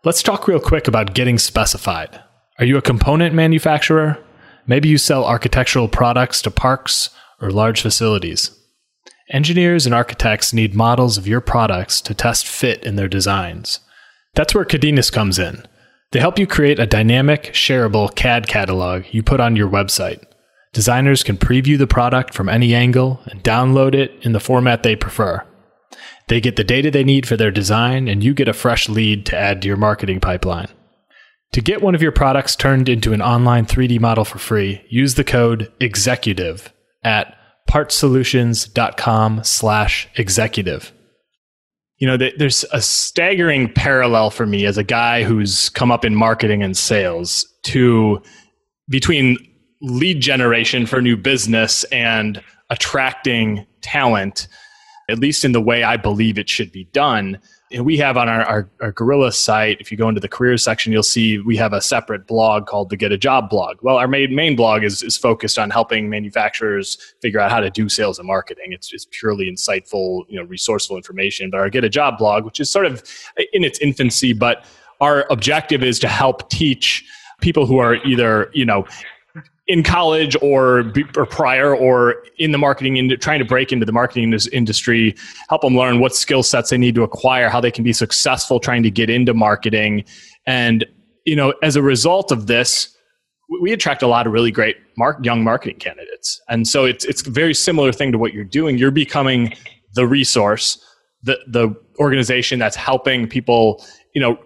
Let's 0.04 0.24
talk 0.24 0.48
real 0.48 0.60
quick 0.60 0.88
about 0.88 1.14
getting 1.14 1.38
specified. 1.38 2.20
Are 2.58 2.66
you 2.66 2.76
a 2.76 2.82
component 2.82 3.36
manufacturer? 3.36 4.18
Maybe 4.66 4.90
you 4.90 4.98
sell 4.98 5.24
architectural 5.24 5.88
products 5.88 6.42
to 6.42 6.50
parks 6.50 7.12
or 7.40 7.52
large 7.52 7.82
facilities. 7.82 8.50
Engineers 9.30 9.86
and 9.86 9.94
architects 9.94 10.54
need 10.54 10.74
models 10.74 11.20
of 11.20 11.28
your 11.28 11.40
products 11.40 12.02
to 12.02 12.16
test 12.16 12.48
fit 12.48 12.84
in 12.84 12.96
their 12.96 13.08
designs. 13.08 13.80
That's 14.34 14.56
where 14.56 14.66
Cadenas 14.66 15.12
comes 15.12 15.38
in. 15.38 15.68
They 16.14 16.20
help 16.20 16.40
you 16.40 16.48
create 16.48 16.80
a 16.80 16.88
dynamic, 16.88 17.54
shareable 17.54 18.16
CAD 18.16 18.48
catalog 18.48 19.04
you 19.12 19.22
put 19.22 19.40
on 19.40 19.56
your 19.56 19.70
website. 19.70 20.24
Designers 20.74 21.22
can 21.22 21.38
preview 21.38 21.78
the 21.78 21.86
product 21.86 22.34
from 22.34 22.50
any 22.50 22.74
angle 22.74 23.22
and 23.26 23.44
download 23.44 23.94
it 23.94 24.14
in 24.24 24.32
the 24.32 24.40
format 24.40 24.82
they 24.82 24.96
prefer. 24.96 25.46
They 26.32 26.40
get 26.40 26.56
the 26.56 26.64
data 26.64 26.90
they 26.90 27.04
need 27.04 27.28
for 27.28 27.36
their 27.36 27.52
design, 27.52 28.08
and 28.08 28.24
you 28.24 28.34
get 28.34 28.48
a 28.48 28.54
fresh 28.54 28.88
lead 28.88 29.26
to 29.26 29.38
add 29.38 29.62
to 29.62 29.68
your 29.68 29.76
marketing 29.76 30.22
pipeline. 30.22 30.70
To 31.52 31.60
get 31.60 31.82
one 31.82 31.94
of 31.94 32.02
your 32.02 32.14
products 32.14 32.56
turned 32.56 32.88
into 32.88 33.12
an 33.12 33.22
online 33.22 33.66
3D 33.66 34.00
model 34.00 34.24
for 34.24 34.40
free, 34.40 34.82
use 34.88 35.16
the 35.16 35.26
code 35.26 35.70
EXECUTIVE 35.82 36.72
at 37.04 37.36
partsolutions.com 37.70 39.44
slash 39.44 40.08
executive. 40.16 40.94
You 41.98 42.08
know, 42.08 42.16
there's 42.16 42.64
a 42.72 42.82
staggering 42.82 43.74
parallel 43.74 44.30
for 44.30 44.46
me 44.46 44.66
as 44.66 44.78
a 44.78 44.86
guy 44.86 45.24
who's 45.24 45.68
come 45.72 45.92
up 45.92 46.06
in 46.06 46.16
marketing 46.16 46.64
and 46.64 46.78
sales 46.78 47.46
to 47.64 48.22
between 48.88 49.36
lead 49.82 50.22
generation 50.22 50.86
for 50.86 51.02
new 51.02 51.18
business 51.18 51.84
and 51.92 52.42
attracting 52.70 53.68
talent 53.82 54.48
at 55.12 55.20
least 55.20 55.46
in 55.46 55.52
the 55.52 55.62
way 55.62 55.84
I 55.84 55.98
believe 55.98 56.38
it 56.38 56.50
should 56.50 56.72
be 56.72 56.86
done. 56.86 57.40
And 57.72 57.86
we 57.86 57.98
have 57.98 58.18
on 58.18 58.28
our, 58.28 58.44
our, 58.44 58.70
our 58.82 58.92
Gorilla 58.92 59.32
site, 59.32 59.80
if 59.80 59.92
you 59.92 59.98
go 59.98 60.10
into 60.10 60.20
the 60.20 60.28
careers 60.28 60.64
section, 60.64 60.92
you'll 60.92 61.04
see 61.04 61.38
we 61.40 61.56
have 61.58 61.74
a 61.74 61.82
separate 61.82 62.28
blog 62.28 62.66
called 62.66 62.90
the 62.90 62.98
Get 62.98 63.12
a 63.12 63.18
Job 63.18 63.50
blog. 63.50 63.78
Well, 63.82 63.98
our 63.98 64.08
main, 64.08 64.34
main 64.34 64.56
blog 64.56 64.84
is, 64.84 65.04
is 65.04 65.16
focused 65.16 65.60
on 65.60 65.70
helping 65.70 66.10
manufacturers 66.10 66.98
figure 67.22 67.40
out 67.40 67.52
how 67.52 67.60
to 67.60 67.70
do 67.70 67.88
sales 67.88 68.20
and 68.20 68.28
marketing. 68.28 68.74
It's, 68.74 68.92
it's 68.94 69.08
purely 69.12 69.50
insightful, 69.50 70.24
you 70.28 70.38
know, 70.38 70.44
resourceful 70.44 70.98
information. 70.98 71.50
But 71.50 71.60
our 71.60 71.70
Get 71.70 71.84
a 71.84 71.90
Job 71.90 72.18
blog, 72.18 72.46
which 72.46 72.60
is 72.60 72.70
sort 72.70 72.86
of 72.86 73.04
in 73.54 73.64
its 73.64 73.80
infancy, 73.80 74.34
but 74.34 74.66
our 75.00 75.26
objective 75.30 75.84
is 75.84 76.00
to 76.00 76.08
help 76.08 76.50
teach 76.50 77.06
people 77.42 77.66
who 77.66 77.80
are 77.80 77.96
either 78.06 78.50
you 78.54 78.66
know 78.66 78.86
in 79.72 79.84
college 79.84 80.36
or 80.42 80.92
or 81.16 81.26
prior 81.26 81.74
or 81.74 82.24
in 82.38 82.52
the 82.52 82.58
marketing 82.58 82.98
in 82.98 83.10
trying 83.20 83.40
to 83.40 83.46
break 83.46 83.72
into 83.72 83.86
the 83.86 83.92
marketing 83.92 84.34
industry 84.52 85.16
help 85.48 85.62
them 85.62 85.78
learn 85.78 86.00
what 86.00 86.14
skill 86.14 86.44
sets 86.44 86.72
they 86.72 86.78
need 86.78 86.94
to 86.94 87.04
acquire 87.04 87.48
how 87.48 87.62
they 87.62 87.72
can 87.72 87.84
be 87.84 87.94
successful 87.94 88.60
trying 88.60 88.84
to 88.84 88.92
get 88.92 89.10
into 89.10 89.34
marketing. 89.34 90.04
And 90.46 90.86
you 91.26 91.38
know 91.38 91.54
as 91.64 91.78
a 91.78 91.82
result 91.82 92.32
of 92.32 92.48
this 92.48 92.96
we 93.62 93.72
attract 93.72 94.02
a 94.02 94.08
lot 94.08 94.28
of 94.28 94.34
really 94.34 94.52
great 94.52 94.78
mark, 94.98 95.26
young 95.26 95.44
marketing 95.44 95.78
candidates. 95.78 96.42
And 96.50 96.68
so 96.68 96.86
it's 96.86 97.06
it's 97.06 97.26
a 97.26 97.30
very 97.30 97.54
similar 97.54 97.94
thing 97.94 98.12
to 98.12 98.18
what 98.18 98.34
you're 98.34 98.44
doing. 98.44 98.78
You're 98.78 98.92
becoming 98.92 99.54
the 99.94 100.06
resource 100.06 100.84
the 101.24 101.40
the 101.48 101.74
organization 102.00 102.60
that's 102.60 102.76
helping 102.76 103.28
people 103.28 103.84
you 104.14 104.22
know 104.22 104.38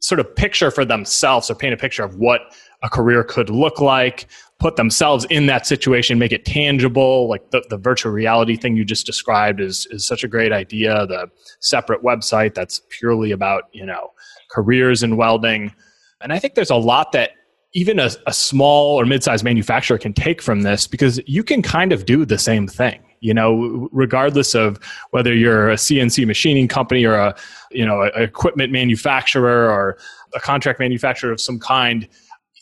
sort 0.00 0.20
of 0.20 0.36
picture 0.36 0.70
for 0.70 0.84
themselves 0.84 1.50
or 1.50 1.54
paint 1.54 1.74
a 1.74 1.76
picture 1.76 2.04
of 2.04 2.16
what 2.16 2.40
a 2.82 2.88
career 2.88 3.24
could 3.24 3.50
look 3.50 3.80
like 3.80 4.26
put 4.58 4.76
themselves 4.76 5.24
in 5.26 5.46
that 5.46 5.66
situation, 5.66 6.18
make 6.18 6.32
it 6.32 6.44
tangible. 6.44 7.28
Like 7.28 7.50
the, 7.50 7.64
the 7.68 7.76
virtual 7.76 8.12
reality 8.12 8.56
thing 8.56 8.76
you 8.76 8.84
just 8.84 9.06
described 9.06 9.60
is, 9.60 9.86
is 9.90 10.06
such 10.06 10.24
a 10.24 10.28
great 10.28 10.52
idea. 10.52 11.06
The 11.06 11.30
separate 11.60 12.02
website 12.02 12.54
that's 12.54 12.80
purely 12.88 13.32
about, 13.32 13.64
you 13.72 13.84
know, 13.84 14.12
careers 14.50 15.02
in 15.02 15.16
welding. 15.16 15.74
And 16.22 16.32
I 16.32 16.38
think 16.38 16.54
there's 16.54 16.70
a 16.70 16.76
lot 16.76 17.12
that 17.12 17.32
even 17.72 17.98
a, 17.98 18.10
a 18.26 18.32
small 18.32 18.98
or 18.98 19.04
mid-sized 19.04 19.44
manufacturer 19.44 19.98
can 19.98 20.14
take 20.14 20.40
from 20.40 20.62
this 20.62 20.86
because 20.86 21.20
you 21.26 21.44
can 21.44 21.60
kind 21.60 21.92
of 21.92 22.06
do 22.06 22.24
the 22.24 22.38
same 22.38 22.66
thing 22.66 23.02
you 23.20 23.34
know 23.34 23.88
regardless 23.92 24.54
of 24.54 24.78
whether 25.10 25.34
you're 25.34 25.70
a 25.70 25.74
cnc 25.74 26.26
machining 26.26 26.68
company 26.68 27.04
or 27.04 27.14
a 27.14 27.34
you 27.70 27.84
know 27.84 28.02
a, 28.02 28.22
equipment 28.22 28.72
manufacturer 28.72 29.70
or 29.70 29.98
a 30.34 30.40
contract 30.40 30.78
manufacturer 30.78 31.32
of 31.32 31.40
some 31.40 31.58
kind 31.58 32.08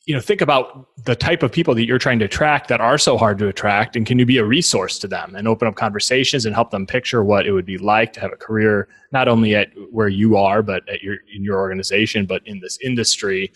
you 0.07 0.15
know 0.15 0.21
think 0.21 0.41
about 0.41 0.89
the 1.05 1.17
type 1.17 1.43
of 1.43 1.51
people 1.51 1.75
that 1.75 1.87
you're 1.87 1.99
trying 1.99 2.19
to 2.19 2.25
attract 2.25 2.69
that 2.69 2.81
are 2.81 2.99
so 2.99 3.17
hard 3.17 3.39
to 3.39 3.49
attract 3.49 3.97
and 3.97 4.07
can 4.07 4.19
you 4.19 4.27
be 4.27 4.39
a 4.39 4.45
resource 4.45 4.99
to 4.99 5.09
them 5.09 5.35
and 5.35 5.49
open 5.49 5.67
up 5.67 5.75
conversations 5.75 6.45
and 6.45 6.55
help 6.55 6.71
them 6.71 6.87
picture 6.87 7.25
what 7.25 7.47
it 7.47 7.53
would 7.53 7.67
be 7.67 7.79
like 7.79 8.13
to 8.13 8.21
have 8.21 8.33
a 8.33 8.37
career 8.37 8.89
not 9.13 9.29
only 9.29 9.55
at 9.55 9.69
where 9.91 10.09
you 10.09 10.37
are 10.37 10.63
but 10.63 10.87
at 10.89 11.03
your 11.03 11.17
in 11.35 11.43
your 11.43 11.59
organization 11.59 12.27
but 12.27 12.43
in 12.47 12.61
this 12.61 12.79
industry 12.83 13.53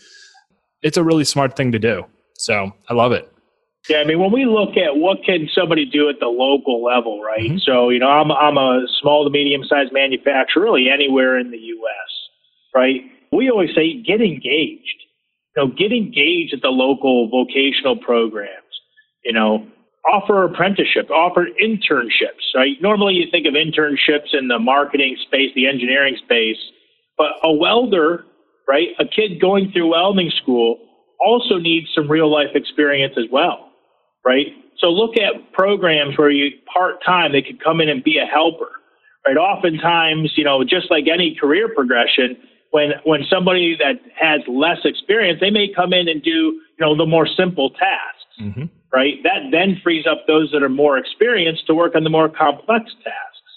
it's 0.81 0.97
a 0.97 1.03
really 1.03 1.23
smart 1.23 1.55
thing 1.55 1.71
to 1.71 1.79
do 1.79 2.05
so 2.33 2.71
i 2.89 2.93
love 2.93 3.11
it 3.11 3.31
Yeah, 3.87 3.99
I 3.99 4.03
mean, 4.03 4.19
when 4.19 4.31
we 4.31 4.45
look 4.45 4.75
at 4.75 4.97
what 4.97 5.23
can 5.25 5.47
somebody 5.55 5.85
do 5.85 6.09
at 6.09 6.19
the 6.19 6.27
local 6.27 6.83
level, 6.83 7.23
right? 7.23 7.39
Mm-hmm. 7.39 7.63
So, 7.63 7.89
you 7.89 7.99
know, 7.99 8.09
I'm 8.09 8.29
I'm 8.29 8.57
a 8.57 8.85
small 9.01 9.23
to 9.23 9.29
medium 9.31 9.63
sized 9.63 9.93
manufacturer, 9.93 10.61
really 10.61 10.89
anywhere 10.89 11.39
in 11.39 11.49
the 11.49 11.57
U.S. 11.57 12.11
Right? 12.75 13.01
We 13.31 13.49
always 13.49 13.73
say 13.73 14.01
get 14.03 14.21
engaged. 14.21 14.99
You 15.55 15.65
know, 15.65 15.71
get 15.75 15.91
engaged 15.91 16.53
at 16.53 16.61
the 16.61 16.69
local 16.69 17.29
vocational 17.29 17.97
programs. 17.97 18.53
You 19.23 19.33
know, 19.33 19.67
offer 20.11 20.43
apprenticeship, 20.43 21.09
offer 21.09 21.47
internships. 21.61 22.55
Right? 22.55 22.77
Normally, 22.81 23.15
you 23.15 23.25
think 23.31 23.47
of 23.47 23.53
internships 23.53 24.33
in 24.33 24.47
the 24.47 24.59
marketing 24.59 25.17
space, 25.25 25.51
the 25.55 25.67
engineering 25.67 26.17
space, 26.23 26.57
but 27.17 27.31
a 27.43 27.51
welder, 27.51 28.25
right? 28.67 28.89
A 28.99 29.05
kid 29.05 29.41
going 29.41 29.71
through 29.71 29.91
welding 29.91 30.31
school 30.41 30.79
also 31.19 31.57
needs 31.57 31.87
some 31.93 32.09
real 32.09 32.31
life 32.31 32.55
experience 32.55 33.15
as 33.17 33.25
well 33.31 33.69
right? 34.25 34.47
So 34.79 34.87
look 34.87 35.17
at 35.17 35.51
programs 35.53 36.17
where 36.17 36.29
you 36.29 36.51
part 36.71 37.03
time, 37.05 37.31
they 37.31 37.41
could 37.41 37.63
come 37.63 37.81
in 37.81 37.89
and 37.89 38.03
be 38.03 38.17
a 38.17 38.25
helper, 38.25 38.71
right? 39.27 39.37
Oftentimes, 39.37 40.33
you 40.35 40.43
know, 40.43 40.63
just 40.63 40.89
like 40.89 41.05
any 41.11 41.35
career 41.39 41.69
progression, 41.73 42.37
when 42.71 42.91
when 43.03 43.21
somebody 43.29 43.75
that 43.77 43.99
has 44.19 44.41
less 44.47 44.79
experience, 44.83 45.39
they 45.39 45.49
may 45.49 45.67
come 45.73 45.93
in 45.93 46.07
and 46.07 46.21
do, 46.21 46.29
you 46.29 46.79
know, 46.79 46.95
the 46.95 47.05
more 47.05 47.27
simple 47.27 47.71
tasks, 47.71 48.39
mm-hmm. 48.41 48.65
right? 48.93 49.15
That 49.23 49.49
then 49.51 49.79
frees 49.83 50.05
up 50.05 50.27
those 50.27 50.51
that 50.51 50.63
are 50.63 50.69
more 50.69 50.97
experienced 50.97 51.67
to 51.67 51.73
work 51.73 51.95
on 51.95 52.03
the 52.03 52.09
more 52.09 52.29
complex 52.29 52.91
tasks, 53.03 53.51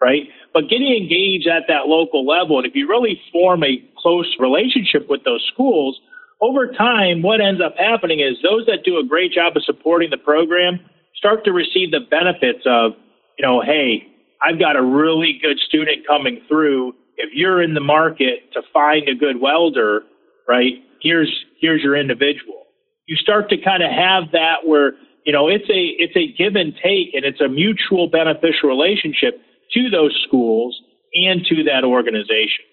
right? 0.00 0.24
But 0.54 0.70
getting 0.70 0.94
engaged 0.94 1.48
at 1.48 1.64
that 1.68 1.86
local 1.86 2.26
level, 2.26 2.58
and 2.58 2.66
if 2.66 2.74
you 2.74 2.88
really 2.88 3.20
form 3.32 3.62
a 3.64 3.82
close 3.98 4.34
relationship 4.38 5.08
with 5.08 5.24
those 5.24 5.44
schools, 5.52 6.00
over 6.40 6.70
time, 6.72 7.22
what 7.22 7.40
ends 7.40 7.60
up 7.64 7.76
happening 7.76 8.20
is 8.20 8.36
those 8.42 8.66
that 8.66 8.84
do 8.84 8.98
a 8.98 9.04
great 9.04 9.32
job 9.32 9.56
of 9.56 9.64
supporting 9.64 10.10
the 10.10 10.18
program 10.18 10.80
start 11.14 11.44
to 11.44 11.52
receive 11.52 11.90
the 11.90 12.00
benefits 12.00 12.64
of, 12.66 12.92
you 13.38 13.44
know, 13.44 13.62
hey, 13.62 14.06
I've 14.42 14.58
got 14.58 14.76
a 14.76 14.82
really 14.82 15.38
good 15.40 15.58
student 15.58 16.06
coming 16.06 16.42
through. 16.46 16.94
If 17.16 17.30
you're 17.34 17.62
in 17.62 17.74
the 17.74 17.80
market 17.80 18.52
to 18.52 18.62
find 18.72 19.08
a 19.08 19.14
good 19.14 19.40
welder, 19.40 20.02
right, 20.48 20.74
here's 21.02 21.32
here's 21.60 21.82
your 21.82 21.96
individual. 21.96 22.64
You 23.06 23.16
start 23.16 23.48
to 23.50 23.56
kind 23.56 23.82
of 23.82 23.90
have 23.90 24.32
that 24.32 24.66
where, 24.66 24.92
you 25.24 25.32
know, 25.32 25.48
it's 25.48 25.68
a 25.70 25.94
it's 25.98 26.16
a 26.16 26.32
give 26.36 26.56
and 26.56 26.74
take 26.82 27.14
and 27.14 27.24
it's 27.24 27.40
a 27.40 27.48
mutual 27.48 28.08
beneficial 28.08 28.68
relationship 28.68 29.40
to 29.72 29.90
those 29.90 30.18
schools 30.26 30.78
and 31.14 31.44
to 31.46 31.64
that 31.64 31.84
organization. 31.84 32.64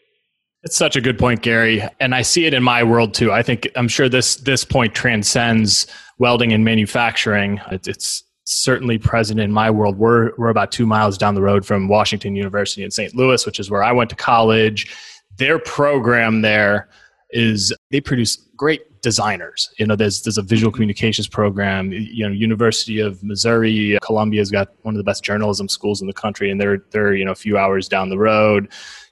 It's 0.64 0.78
such 0.78 0.96
a 0.96 1.02
good 1.02 1.20
point, 1.20 1.42
Gary, 1.42 1.84
and 2.00 2.16
I 2.16 2.22
see 2.22 2.46
it 2.46 2.54
in 2.54 2.64
my 2.64 2.84
world 2.84 3.14
too. 3.14 3.32
I 3.32 3.44
think 3.44 3.68
I'm 3.76 3.90
sure 3.90 4.08
this 4.08 4.38
this 4.38 4.64
point 4.64 4.96
transcends 4.96 5.88
welding 6.20 6.54
and 6.54 6.64
manufacturing. 6.64 7.60
It's, 7.72 7.88
it's 7.88 8.23
certainly 8.46 8.98
present 8.98 9.40
in 9.40 9.52
my 9.52 9.72
world. 9.72 9.98
We're 9.98 10.32
we're 10.38 10.50
about 10.50 10.72
two 10.72 10.86
miles 10.86 11.18
down 11.18 11.36
the 11.36 11.42
road 11.42 11.66
from 11.66 11.88
Washington 11.88 12.36
University 12.36 12.84
in 12.84 12.92
St. 12.92 13.16
Louis, 13.16 13.46
which 13.46 13.60
is 13.60 13.70
where 13.70 13.84
I 13.84 13.92
went 13.92 14.10
to 14.10 14.16
college. 14.16 14.96
Their 15.38 15.60
program 15.60 16.42
there 16.42 16.90
is 17.32 17.74
they 17.90 18.02
produce 18.02 18.36
great 18.56 18.82
designers. 19.04 19.70
You 19.78 19.86
know, 19.86 19.96
there's 19.96 20.24
there's 20.24 20.40
a 20.40 20.42
visual 20.42 20.72
mm-hmm. 20.72 20.78
communications 20.78 21.28
program. 21.28 21.92
You 21.92 22.28
know, 22.28 22.34
University 22.34 23.00
of 23.00 23.24
Missouri, 23.24 24.00
Columbia's 24.02 24.50
got 24.50 24.70
one 24.82 24.96
of 24.96 24.98
the 24.98 25.04
best 25.04 25.24
journalism 25.24 25.70
schools 25.70 26.02
in 26.02 26.08
the 26.08 26.14
country, 26.14 26.50
and 26.50 26.60
they're 26.60 26.84
they're 26.90 27.14
you 27.14 27.24
know 27.24 27.32
a 27.32 27.36
few 27.36 27.58
hours 27.58 27.88
down 27.88 28.10
the 28.10 28.18
road 28.18 28.70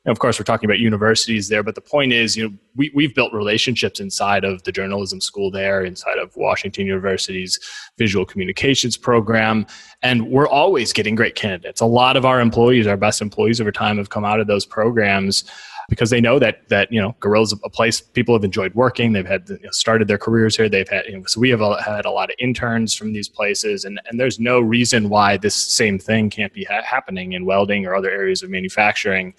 of 0.08 0.18
course, 0.18 0.40
we're 0.40 0.46
talking 0.46 0.68
about 0.68 0.80
universities 0.80 1.48
there, 1.48 1.62
but 1.62 1.76
the 1.76 1.82
point 1.82 2.12
is, 2.12 2.36
you 2.36 2.50
know, 2.50 2.58
we, 2.76 2.92
we've 2.96 3.14
built 3.14 3.32
relationships 3.34 4.00
inside 4.00 4.44
of 4.44 4.64
the 4.64 4.72
journalism 4.72 5.22
school 5.22 5.52
there, 5.52 5.84
inside 5.86 6.18
of 6.18 6.36
Washington 6.36 6.88
University's 6.88 7.60
visual 8.00 8.26
communications 8.26 8.98
program, 8.98 9.68
and 10.02 10.28
we're 10.32 10.48
always 10.48 10.92
getting 10.92 11.14
great 11.14 11.36
candidates. 11.36 11.82
A 11.82 11.86
lot 11.86 12.18
of 12.18 12.26
our 12.26 12.40
employees, 12.40 12.88
our 12.88 12.98
best 12.98 13.22
employees 13.22 13.62
over 13.62 13.72
time, 13.72 13.98
have 13.98 14.10
come 14.10 14.26
out 14.26 14.40
of 14.40 14.48
those 14.48 14.66
programs 14.66 15.44
because 15.92 16.10
they 16.10 16.22
know 16.22 16.40
that 16.40 16.68
that 16.70 16.92
you 16.92 17.02
know 17.02 17.16
Gorilla's 17.20 17.54
a 17.64 17.70
place 17.70 18.00
people 18.00 18.34
have 18.34 18.46
enjoyed 18.46 18.74
working. 18.74 19.12
They've 19.12 19.28
had 19.28 19.48
you 19.50 19.60
know, 19.62 19.70
started 19.72 20.08
their 20.08 20.18
careers 20.18 20.56
here. 20.56 20.70
They've 20.70 20.88
had 20.88 21.06
you 21.06 21.18
know, 21.18 21.26
so 21.28 21.40
we 21.40 21.50
have 21.50 21.60
had 21.86 22.06
a 22.06 22.12
lot 22.12 22.30
of 22.30 22.36
interns 22.40 22.96
from 22.96 23.12
these 23.12 23.28
places, 23.28 23.84
and 23.84 24.00
and 24.10 24.18
there's 24.18 24.40
no 24.40 24.62
reason 24.62 25.10
why 25.10 25.36
this 25.36 25.54
same 25.54 26.00
thing 26.00 26.30
can't 26.30 26.54
be 26.54 26.64
ha- 26.64 26.82
happening 26.84 27.34
in 27.34 27.46
welding 27.46 27.86
or 27.86 27.94
other 27.94 28.10
areas 28.10 28.42
of 28.42 28.50
manufacturing 28.50 29.34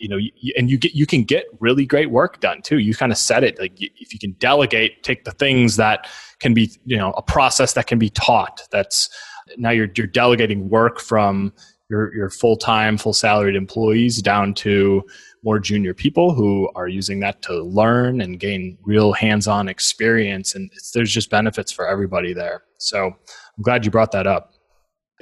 you 0.00 0.08
know, 0.08 0.16
you, 0.16 0.54
and 0.56 0.70
you 0.70 0.78
get 0.78 0.94
you 0.94 1.06
can 1.06 1.24
get 1.24 1.44
really 1.60 1.84
great 1.84 2.10
work 2.10 2.40
done 2.40 2.62
too. 2.62 2.78
You 2.78 2.94
kind 2.94 3.12
of 3.12 3.18
said 3.18 3.44
it 3.44 3.58
like 3.58 3.72
if 3.78 4.12
you 4.12 4.18
can 4.18 4.32
delegate, 4.38 5.02
take 5.02 5.24
the 5.24 5.32
things 5.32 5.76
that 5.76 6.08
can 6.38 6.54
be, 6.54 6.70
you 6.86 6.96
know, 6.96 7.10
a 7.12 7.22
process 7.22 7.74
that 7.74 7.86
can 7.86 7.98
be 7.98 8.08
taught. 8.08 8.62
That's 8.70 9.10
now 9.58 9.70
you're 9.70 9.90
you're 9.94 10.06
delegating 10.06 10.70
work 10.70 11.00
from 11.00 11.52
your 11.90 12.14
your 12.14 12.30
full 12.30 12.56
time, 12.56 12.96
full 12.96 13.12
salaried 13.12 13.56
employees 13.56 14.22
down 14.22 14.54
to 14.54 15.02
more 15.42 15.58
junior 15.58 15.94
people 15.94 16.34
who 16.34 16.70
are 16.74 16.88
using 16.88 17.20
that 17.20 17.42
to 17.42 17.62
learn 17.62 18.20
and 18.20 18.38
gain 18.38 18.76
real 18.82 19.12
hands 19.12 19.48
on 19.48 19.68
experience. 19.68 20.54
And 20.54 20.70
there's 20.94 21.12
just 21.12 21.30
benefits 21.30 21.72
for 21.72 21.86
everybody 21.86 22.32
there. 22.32 22.64
So 22.78 23.06
I'm 23.06 23.62
glad 23.62 23.84
you 23.84 23.90
brought 23.90 24.12
that 24.12 24.26
up. 24.26 24.52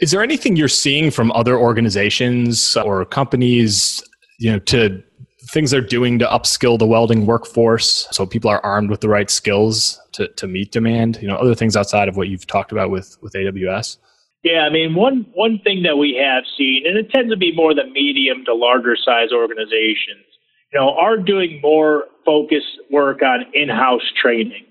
Is 0.01 0.11
there 0.11 0.23
anything 0.23 0.57
you're 0.57 0.69
seeing 0.69 1.11
from 1.11 1.33
other 1.33 1.57
organizations 1.57 2.77
or 2.77 3.05
companies 3.05 4.03
you 4.39 4.51
know 4.51 4.59
to 4.61 5.03
things 5.51 5.71
they're 5.71 5.81
doing 5.81 6.19
to 6.19 6.27
upskill 6.27 6.79
the 6.79 6.87
welding 6.87 7.27
workforce 7.27 8.07
so 8.11 8.27
people 8.27 8.51
are 8.51 8.65
armed 8.65 8.91
with 8.91 9.01
the 9.01 9.09
right 9.09 9.31
skills 9.31 10.01
to, 10.13 10.29
to 10.35 10.47
meet 10.47 10.73
demand 10.73 11.19
you 11.21 11.29
know 11.29 11.37
other 11.37 11.55
things 11.55 11.77
outside 11.77 12.09
of 12.09 12.17
what 12.17 12.29
you've 12.29 12.47
talked 12.47 12.73
about 12.73 12.91
with 12.91 13.17
with 13.21 13.33
aws 13.35 13.97
yeah 14.43 14.61
i 14.61 14.71
mean 14.71 14.95
one 14.95 15.27
one 15.35 15.59
thing 15.65 15.83
that 15.83 15.97
we 15.97 16.15
have 16.15 16.45
seen 16.57 16.83
and 16.87 16.97
it 16.97 17.11
tends 17.11 17.31
to 17.31 17.37
be 17.37 17.55
more 17.55 17.75
the 17.75 17.85
medium 17.85 18.45
to 18.45 18.55
larger 18.55 18.97
size 18.97 19.31
organizations 19.33 20.25
you 20.73 20.79
know 20.79 20.91
are 20.91 21.17
doing 21.17 21.61
more 21.63 22.05
focus 22.25 22.63
work 22.91 23.23
on 23.23 23.45
in-house 23.55 24.13
training 24.21 24.65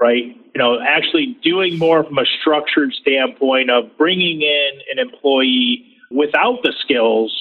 right 0.00 0.24
you 0.54 0.58
know 0.58 0.78
actually 0.80 1.36
doing 1.42 1.78
more 1.78 2.04
from 2.04 2.18
a 2.18 2.26
structured 2.40 2.92
standpoint 2.92 3.70
of 3.70 3.84
bringing 3.96 4.42
in 4.42 4.70
an 4.92 4.98
employee 4.98 5.84
without 6.10 6.62
the 6.62 6.72
skills 6.80 7.32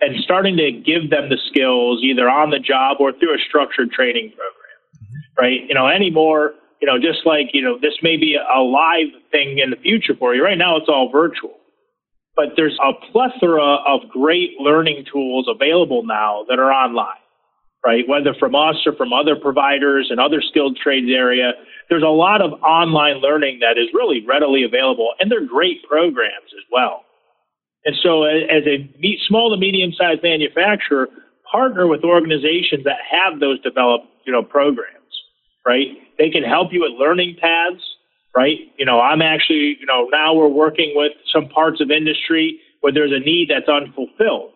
and 0.00 0.22
starting 0.22 0.56
to 0.56 0.72
give 0.72 1.10
them 1.10 1.28
the 1.28 1.38
skills 1.48 2.00
either 2.02 2.28
on 2.28 2.50
the 2.50 2.58
job 2.58 2.98
or 3.00 3.12
through 3.12 3.34
a 3.34 3.38
structured 3.48 3.90
training 3.90 4.30
program, 4.30 5.34
right? 5.38 5.60
You 5.68 5.74
know, 5.74 5.88
anymore, 5.88 6.54
you 6.84 6.92
know, 6.92 7.00
just 7.00 7.24
like, 7.24 7.48
you 7.54 7.62
know, 7.62 7.78
this 7.80 7.96
may 8.02 8.18
be 8.18 8.36
a 8.36 8.60
live 8.60 9.08
thing 9.32 9.56
in 9.56 9.70
the 9.70 9.76
future 9.76 10.12
for 10.18 10.34
you. 10.34 10.44
Right 10.44 10.58
now, 10.58 10.76
it's 10.76 10.86
all 10.86 11.08
virtual. 11.10 11.56
But 12.36 12.60
there's 12.60 12.76
a 12.84 12.92
plethora 13.10 13.80
of 13.88 14.10
great 14.10 14.60
learning 14.60 15.06
tools 15.10 15.48
available 15.48 16.02
now 16.04 16.44
that 16.50 16.58
are 16.58 16.70
online, 16.70 17.24
right? 17.86 18.04
Whether 18.06 18.34
from 18.38 18.54
us 18.54 18.76
or 18.84 18.92
from 18.96 19.14
other 19.14 19.34
providers 19.34 20.08
and 20.10 20.20
other 20.20 20.42
skilled 20.42 20.76
trades 20.76 21.08
area, 21.08 21.52
there's 21.88 22.02
a 22.02 22.12
lot 22.12 22.42
of 22.42 22.52
online 22.60 23.22
learning 23.24 23.60
that 23.60 23.80
is 23.80 23.88
really 23.94 24.20
readily 24.28 24.62
available, 24.62 25.14
and 25.18 25.32
they're 25.32 25.46
great 25.46 25.82
programs 25.88 26.52
as 26.52 26.64
well. 26.70 27.00
And 27.86 27.96
so, 28.02 28.24
as 28.24 28.68
a 28.68 28.92
small 29.26 29.48
to 29.48 29.56
medium 29.56 29.92
sized 29.96 30.22
manufacturer, 30.22 31.08
partner 31.50 31.86
with 31.86 32.04
organizations 32.04 32.84
that 32.84 33.00
have 33.08 33.40
those 33.40 33.58
developed, 33.62 34.04
you 34.26 34.32
know, 34.34 34.42
programs, 34.42 35.03
right? 35.66 35.88
They 36.18 36.30
can 36.30 36.42
help 36.42 36.72
you 36.72 36.80
with 36.82 36.92
learning 36.98 37.36
paths, 37.40 37.82
right? 38.36 38.58
You 38.78 38.86
know, 38.86 39.00
I'm 39.00 39.22
actually, 39.22 39.76
you 39.80 39.86
know, 39.86 40.08
now 40.10 40.34
we're 40.34 40.48
working 40.48 40.92
with 40.94 41.12
some 41.32 41.48
parts 41.48 41.80
of 41.80 41.90
industry 41.90 42.60
where 42.80 42.92
there's 42.92 43.12
a 43.12 43.20
need 43.20 43.50
that's 43.50 43.68
unfulfilled. 43.68 44.52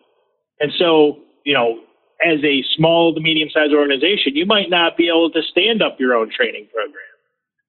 And 0.59 0.71
so, 0.77 1.19
you 1.45 1.53
know, 1.53 1.79
as 2.25 2.43
a 2.43 2.63
small 2.75 3.13
to 3.13 3.21
medium 3.21 3.49
sized 3.53 3.73
organization, 3.73 4.35
you 4.35 4.45
might 4.45 4.69
not 4.69 4.97
be 4.97 5.07
able 5.07 5.31
to 5.31 5.41
stand 5.51 5.81
up 5.81 5.99
your 5.99 6.15
own 6.15 6.29
training 6.35 6.67
program. 6.73 7.03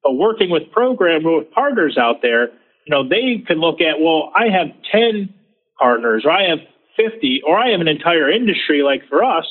But 0.03 0.15
working 0.15 0.51
with 0.51 0.71
program 0.73 1.23
with 1.25 1.51
partners 1.53 1.97
out 1.99 2.17
there, 2.23 2.49
you 2.49 2.91
know, 2.91 3.09
they 3.09 3.45
can 3.47 3.61
look 3.61 3.81
at, 3.81 4.01
well, 4.01 4.33
I 4.37 4.49
have 4.51 4.69
10 4.91 5.33
partners, 5.79 6.23
or 6.25 6.33
I 6.33 6.49
have 6.49 6.59
50, 6.97 7.43
or 7.47 7.59
I 7.59 7.71
have 7.71 7.81
an 7.81 7.89
entire 7.89 8.31
industry 8.31 8.83
like 8.83 9.03
for 9.09 9.23
us 9.23 9.47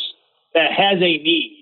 that 0.54 0.72
has 0.72 0.98
a 0.98 1.18
need. 1.24 1.59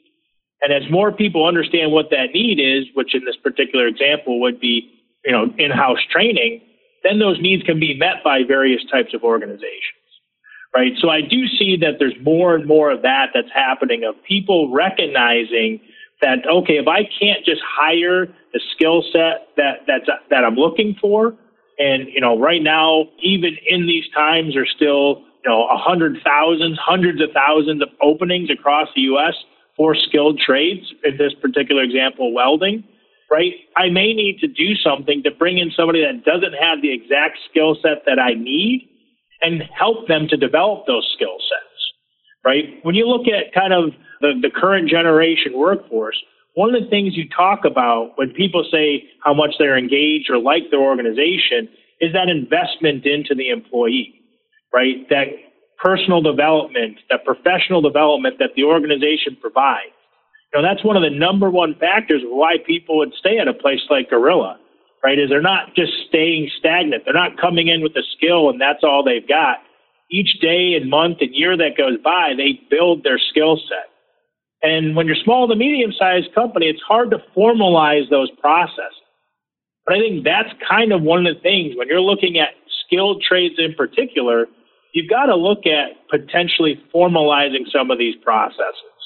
And 0.62 0.74
as 0.74 0.90
more 0.92 1.12
people 1.12 1.46
understand 1.46 1.92
what 1.92 2.10
that 2.12 2.34
need 2.34 2.60
is, 2.60 2.86
which 2.94 3.14
in 3.14 3.24
this 3.26 3.36
particular 3.38 3.88
example 3.88 4.42
would 4.42 4.60
be, 4.60 4.92
you 5.24 5.32
know, 5.32 5.54
in-house 5.58 6.00
training, 6.12 6.62
then 7.04 7.20
those 7.20 7.40
needs 7.40 7.64
can 7.64 7.80
be 7.80 7.96
met 7.96 8.24
by 8.24 8.42
various 8.48 8.82
types 8.92 9.14
of 9.14 9.24
organizations. 9.24 9.94
Right. 10.76 10.94
So 11.00 11.10
I 11.10 11.22
do 11.22 11.48
see 11.48 11.78
that 11.82 11.98
there's 11.98 12.16
more 12.22 12.54
and 12.54 12.68
more 12.68 12.92
of 12.92 13.02
that 13.02 13.28
that's 13.34 13.52
happening 13.54 14.04
of 14.04 14.16
people 14.28 14.72
recognizing 14.72 15.80
that, 16.22 16.40
okay, 16.46 16.78
if 16.78 16.88
I 16.88 17.04
can't 17.20 17.46
just 17.46 17.62
hire 17.66 18.28
the 18.54 18.60
skill 18.76 19.04
set 19.12 19.48
that, 19.56 19.86
that's, 19.88 20.06
that 20.30 20.44
I'm 20.44 20.56
looking 20.56 20.96
for, 21.00 21.36
and, 21.80 22.08
you 22.12 22.20
know, 22.20 22.38
right 22.40 22.62
now, 22.62 23.06
even 23.22 23.56
in 23.68 23.86
these 23.86 24.06
times, 24.14 24.56
there's 24.56 24.72
still, 24.76 25.24
you 25.46 25.50
know, 25.50 25.68
hundred 25.72 26.18
thousands, 26.24 26.78
hundreds 26.84 27.22
of 27.22 27.30
thousands 27.34 27.82
of 27.82 27.90
openings 28.02 28.50
across 28.50 28.88
the 28.96 29.02
U.S. 29.02 29.36
for 29.78 29.96
skilled 29.96 30.40
trades. 30.40 30.92
In 31.06 31.18
this 31.18 31.34
particular 31.42 31.84
example, 31.84 32.34
welding. 32.34 32.84
right? 33.32 33.54
I 33.78 33.90
may 33.90 34.14
need 34.14 34.40
to 34.40 34.48
do 34.48 34.76
something 34.76 35.24
to 35.24 35.32
bring 35.32 35.58
in 35.58 35.72
somebody 35.76 36.02
that 36.04 36.26
doesn't 36.26 36.54
have 36.54 36.82
the 36.82 36.94
exact 36.94 37.38
skill 37.50 37.78
set 37.82 38.04
that 38.06 38.20
I 38.20 38.34
need 38.34 38.90
and 39.42 39.62
help 39.78 40.08
them 40.08 40.28
to 40.30 40.38
develop 40.38 40.88
those 40.88 41.08
skill 41.16 41.38
sets, 41.38 41.82
right? 42.44 42.80
When 42.84 42.96
you 42.96 43.08
look 43.08 43.28
at 43.28 43.54
kind 43.54 43.74
of 43.74 43.92
the, 44.22 44.34
the 44.42 44.50
current 44.50 44.90
generation 44.90 45.54
workforce, 45.56 46.18
one 46.56 46.74
of 46.74 46.82
the 46.82 46.90
things 46.90 47.16
you 47.16 47.30
talk 47.30 47.66
about 47.66 48.14
when 48.16 48.32
people 48.32 48.66
say 48.72 49.04
how 49.24 49.34
much 49.34 49.52
they're 49.60 49.78
engaged 49.78 50.30
or 50.32 50.40
like 50.40 50.72
their 50.72 50.82
organization 50.82 51.70
is 52.02 52.14
that 52.14 52.30
investment 52.30 53.06
into 53.06 53.36
the 53.36 53.50
employee, 53.50 54.22
right? 54.74 55.08
That 55.10 55.28
personal 55.82 56.22
development, 56.22 56.98
that 57.10 57.24
professional 57.26 57.82
development 57.82 58.38
that 58.40 58.52
the 58.56 58.64
organization 58.64 59.38
provides. 59.40 59.94
You 60.54 60.62
know, 60.62 60.68
that's 60.68 60.84
one 60.84 60.96
of 60.96 61.04
the 61.04 61.10
number 61.10 61.50
one 61.50 61.76
factors 61.76 62.22
why 62.24 62.56
people 62.66 62.98
would 62.98 63.14
stay 63.20 63.38
at 63.38 63.48
a 63.48 63.54
place 63.54 63.82
like 63.90 64.10
Gorilla, 64.10 64.58
right? 65.04 65.20
Is 65.20 65.30
they're 65.30 65.42
not 65.42 65.76
just 65.76 65.92
staying 66.08 66.50
stagnant. 66.58 67.04
They're 67.06 67.14
not 67.14 67.38
coming 67.40 67.68
in 67.68 67.82
with 67.82 67.96
a 67.96 68.04
skill 68.16 68.50
and 68.50 68.60
that's 68.60 68.84
all 68.84 69.04
they've 69.04 69.28
got. 69.28 69.58
Each 70.10 70.40
day 70.42 70.74
and 70.74 70.90
month 70.90 71.18
and 71.20 71.36
year 71.36 71.58
that 71.58 71.78
goes 71.78 71.98
by, 72.04 72.34
they 72.36 72.62
build 72.70 73.04
their 73.04 73.20
skill 73.20 73.58
set. 73.68 73.92
And 74.64 74.96
when 74.96 75.06
you're 75.06 75.22
small 75.24 75.48
to 75.48 75.56
medium 75.56 75.92
sized 76.00 76.34
company, 76.34 76.68
it's 76.68 76.82
hard 76.82 77.12
to 77.12 77.18
formalize 77.36 78.10
those 78.10 78.32
processes. 78.40 79.04
But 79.86 79.98
I 79.98 80.00
think 80.00 80.24
that's 80.24 80.50
kind 80.68 80.92
of 80.92 81.02
one 81.02 81.26
of 81.26 81.36
the 81.36 81.42
things 81.42 81.76
when 81.76 81.88
you're 81.88 82.02
looking 82.02 82.40
at 82.40 82.50
skilled 82.86 83.22
trades 83.22 83.56
in 83.58 83.74
particular, 83.74 84.48
you've 84.98 85.10
got 85.10 85.28
to 85.28 85.36
look 85.36 85.66
at 85.66 86.10
potentially 86.10 86.82
formalizing 86.94 87.70
some 87.72 87.92
of 87.92 87.98
these 87.98 88.16
processes 88.24 88.98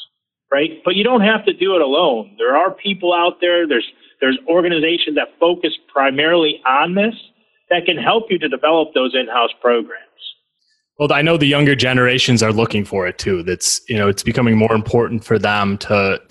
right? 0.52 0.82
But 0.84 0.96
you 0.96 1.04
don't 1.04 1.22
have 1.22 1.46
to 1.46 1.54
do 1.54 1.76
it 1.76 1.82
alone. 1.82 2.36
There 2.38 2.56
are 2.56 2.72
people 2.72 3.14
out 3.14 3.38
there, 3.42 3.68
there's 3.68 3.90
there's 4.20 4.38
organizations 4.48 5.16
that 5.16 5.30
focus 5.40 5.72
primarily 5.92 6.62
on 6.68 6.94
this 6.94 7.16
that 7.72 7.86
can 7.86 7.98
help 7.98 8.26
you 8.30 8.38
to 8.38 8.48
develop 8.48 8.90
those 8.94 9.16
in-house 9.16 9.50
programs. 9.62 9.98
Well, 11.00 11.12
I 11.12 11.24
know 11.24 11.38
the 11.38 11.48
younger 11.48 11.74
generations 11.74 12.44
are 12.44 12.54
looking 12.54 12.86
for 12.86 13.08
it 13.08 13.18
too. 13.18 13.42
That's 13.42 13.82
you 13.90 13.98
know, 13.98 14.08
it's 14.08 14.22
becoming 14.22 14.58
more 14.58 14.74
important 14.74 15.24
for 15.24 15.40
them 15.40 15.78
to 15.80 16.22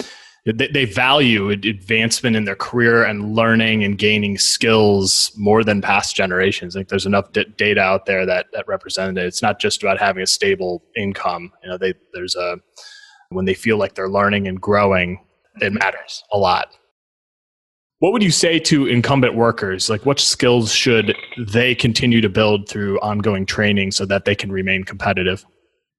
they, 0.52 0.84
value 0.84 1.50
advancement 1.50 2.36
in 2.36 2.44
their 2.44 2.56
career 2.56 3.04
and 3.04 3.34
learning 3.34 3.84
and 3.84 3.98
gaining 3.98 4.38
skills 4.38 5.32
more 5.36 5.62
than 5.62 5.82
past 5.82 6.16
generations. 6.16 6.74
I 6.74 6.80
think 6.80 6.88
there's 6.88 7.06
enough 7.06 7.32
d- 7.32 7.44
data 7.56 7.80
out 7.80 8.06
there 8.06 8.24
that 8.26 8.46
that 8.52 8.66
represented 8.66 9.18
it. 9.18 9.26
It's 9.26 9.42
not 9.42 9.60
just 9.60 9.82
about 9.82 9.98
having 9.98 10.22
a 10.22 10.26
stable 10.26 10.82
income. 10.96 11.52
You 11.62 11.70
know, 11.70 11.78
they, 11.78 11.94
there's 12.14 12.36
a 12.36 12.58
when 13.30 13.44
they 13.44 13.54
feel 13.54 13.76
like 13.76 13.94
they're 13.94 14.08
learning 14.08 14.48
and 14.48 14.60
growing, 14.60 15.24
it 15.60 15.72
matters 15.72 16.24
a 16.32 16.38
lot. 16.38 16.76
What 18.00 18.12
would 18.12 18.22
you 18.22 18.30
say 18.30 18.58
to 18.60 18.86
incumbent 18.86 19.34
workers? 19.34 19.90
Like, 19.90 20.06
what 20.06 20.18
skills 20.18 20.72
should 20.72 21.14
they 21.38 21.74
continue 21.74 22.22
to 22.22 22.30
build 22.30 22.66
through 22.66 22.98
ongoing 23.00 23.44
training 23.44 23.90
so 23.90 24.06
that 24.06 24.24
they 24.24 24.34
can 24.34 24.50
remain 24.50 24.84
competitive? 24.84 25.44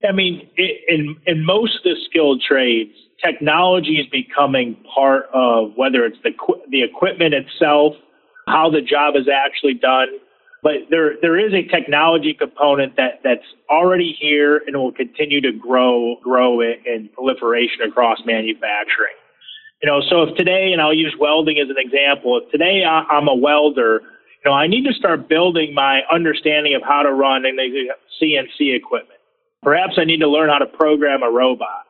I 0.08 0.12
mean, 0.12 0.50
in 0.58 1.16
in 1.28 1.46
most 1.46 1.76
of 1.78 1.84
the 1.84 1.96
skilled 2.10 2.42
trades, 2.42 2.92
technology 3.24 3.96
is 3.96 4.08
becoming 4.08 4.76
part 4.94 5.26
of 5.34 5.72
whether 5.76 6.06
it's 6.06 6.18
the 6.24 6.32
the 6.70 6.84
equipment 6.84 7.34
itself, 7.34 7.94
how 8.48 8.70
the 8.70 8.82
job 8.82 9.16
is 9.16 9.28
actually 9.28 9.76
done, 9.76 10.08
but 10.64 10.74
there 10.90 11.14
there 11.22 11.40
is 11.40 11.54
a 11.54 11.64
technology 11.68 12.34
component 12.34 12.96
that 12.98 13.22
that's 13.24 13.46
already 13.70 14.16
here 14.20 14.62
and 14.68 14.76
will 14.78 14.92
continue 14.92 15.42
to 15.42 15.52
grow 15.52 16.18
grow 16.24 16.62
in 16.62 17.10
proliferation 17.14 17.82
across 17.88 18.20
manufacturing. 18.26 19.16
You 19.82 19.90
know, 19.90 20.02
so 20.08 20.24
if 20.24 20.36
today, 20.36 20.72
and 20.74 20.82
I'll 20.82 20.94
use 20.94 21.16
welding 21.20 21.58
as 21.58 21.70
an 21.70 21.78
example, 21.80 22.40
if 22.44 22.52
today 22.52 22.84
I'm 22.86 23.28
a 23.28 23.34
welder, 23.34 24.02
you 24.44 24.52
know, 24.52 24.54
I 24.54 24.68
need 24.68 24.86
to 24.86 24.94
start 24.94 25.28
building 25.28 25.74
my 25.74 26.02
understanding 26.12 26.76
of 26.76 26.84
how 26.84 27.02
to 27.02 27.12
run 27.12 27.44
CNC 28.22 28.76
equipment. 28.76 29.20
Perhaps 29.64 29.94
I 29.98 30.06
need 30.06 30.20
to 30.20 30.30
learn 30.30 30.50
how 30.50 30.60
to 30.60 30.68
program 30.68 31.24
a 31.24 31.32
robot, 31.32 31.86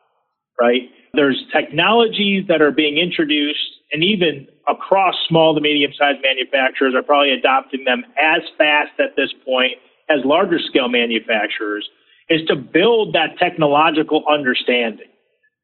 right? 0.60 0.90
There's 1.14 1.44
technologies 1.52 2.46
that 2.48 2.62
are 2.62 2.72
being 2.72 2.98
introduced 2.98 3.60
and 3.92 4.04
even 4.04 4.48
across 4.70 5.16
small 5.28 5.54
to 5.54 5.62
medium 5.62 5.92
sized 5.98 6.20
manufacturers 6.24 6.96
are 6.96 7.04
probably 7.04 7.32
adopting 7.32 7.84
them 7.84 8.04
as 8.22 8.42
fast 8.58 8.92
at 9.00 9.16
this 9.18 9.30
point 9.46 9.74
as 10.10 10.24
larger 10.26 10.60
scale 10.60 10.90
manufacturers 10.90 11.88
is 12.30 12.42
to 12.48 12.56
build 12.56 13.14
that 13.14 13.38
technological 13.38 14.24
understanding, 14.30 15.08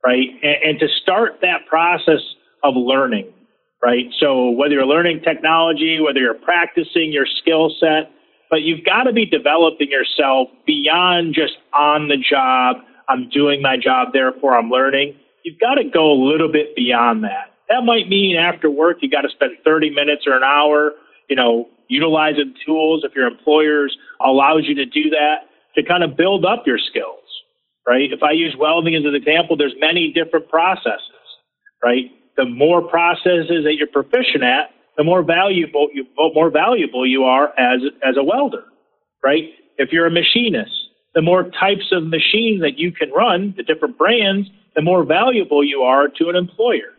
right? 0.06 0.28
And, 0.44 0.56
and, 0.64 0.80
to 0.80 0.88
start 1.02 1.40
that 1.42 1.66
process 1.68 2.20
of 2.64 2.76
learning, 2.76 3.32
right? 3.82 4.06
So 4.20 4.50
whether 4.50 4.74
you're 4.74 4.86
learning 4.86 5.22
technology, 5.22 6.00
whether 6.02 6.20
you're 6.20 6.34
practicing 6.34 7.12
your 7.14 7.26
skill 7.26 7.74
set, 7.80 8.12
but 8.50 8.62
you've 8.64 8.86
got 8.86 9.04
to 9.04 9.14
be 9.14 9.26
developing 9.26 9.90
yourself 9.90 10.50
beyond 10.66 11.34
just 11.34 11.54
on 11.74 12.08
the 12.08 12.18
job. 12.18 12.78
I'm 13.10 13.30
doing 13.30 13.62
my 13.62 13.78
job, 13.78 14.10
therefore 14.14 14.58
I'm 14.58 14.70
learning. 14.70 15.16
You've 15.48 15.62
got 15.62 15.76
to 15.76 15.86
go 15.86 16.12
a 16.12 16.20
little 16.28 16.52
bit 16.52 16.76
beyond 16.76 17.24
that. 17.24 17.56
That 17.70 17.86
might 17.86 18.10
mean 18.10 18.36
after 18.36 18.70
work 18.70 18.98
you 19.00 19.10
got 19.10 19.22
to 19.22 19.30
spend 19.30 19.54
30 19.64 19.92
minutes 19.92 20.28
or 20.28 20.36
an 20.36 20.44
hour, 20.44 20.92
you 21.30 21.38
know, 21.38 21.70
utilizing 21.88 22.54
tools 22.66 23.06
if 23.06 23.16
your 23.16 23.28
employers 23.28 23.96
allows 24.20 24.64
you 24.68 24.76
to 24.76 24.86
do 24.86 25.10
that 25.12 25.48
to 25.76 25.84
kind 25.84 26.04
of 26.04 26.18
build 26.18 26.44
up 26.44 26.68
your 26.68 26.78
skills, 26.78 27.24
right? 27.88 28.12
If 28.12 28.24
I 28.24 28.32
use 28.32 28.58
welding 28.60 28.94
as 28.96 29.06
an 29.06 29.16
example, 29.16 29.56
there's 29.56 29.74
many 29.80 30.12
different 30.12 30.50
processes, 30.50 31.24
right? 31.82 32.12
The 32.36 32.44
more 32.44 32.82
processes 32.82 33.64
that 33.64 33.76
you're 33.78 33.88
proficient 33.88 34.44
at, 34.44 34.72
the 34.98 35.06
more 35.06 35.24
valuable 35.24 35.88
you 35.94 36.08
more 36.18 36.52
valuable 36.52 37.08
you 37.08 37.24
are 37.24 37.58
as 37.58 37.80
as 38.04 38.18
a 38.18 38.24
welder, 38.24 38.66
right? 39.24 39.46
If 39.78 39.94
you're 39.94 40.08
a 40.08 40.12
machinist, 40.12 40.87
the 41.18 41.22
more 41.24 41.50
types 41.50 41.90
of 41.92 42.06
machines 42.06 42.62
that 42.62 42.78
you 42.78 42.92
can 42.92 43.10
run, 43.10 43.56
the 43.58 43.64
different 43.64 43.98
brands, 43.98 44.48
the 44.78 44.84
more 44.84 45.04
valuable 45.04 45.66
you 45.66 45.82
are 45.82 46.08
to 46.08 46.30
an 46.30 46.36
employer 46.38 46.94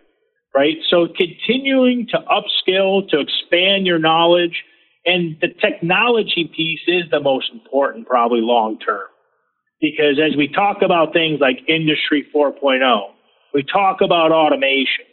right? 0.58 0.76
So 0.90 1.06
continuing 1.06 2.08
to 2.08 2.18
upskill, 2.18 3.08
to 3.10 3.20
expand 3.20 3.86
your 3.86 3.98
knowledge, 3.98 4.64
and 5.06 5.36
the 5.40 5.48
technology 5.48 6.50
piece 6.54 6.80
is 6.86 7.04
the 7.10 7.20
most 7.20 7.50
important, 7.52 8.06
probably 8.06 8.40
long 8.42 8.78
term. 8.78 9.06
Because 9.80 10.18
as 10.18 10.36
we 10.36 10.48
talk 10.48 10.78
about 10.82 11.12
things 11.12 11.38
like 11.40 11.58
Industry 11.68 12.26
4.0, 12.34 12.80
we 13.54 13.62
talk 13.62 14.00
about 14.00 14.32
automation, 14.32 15.06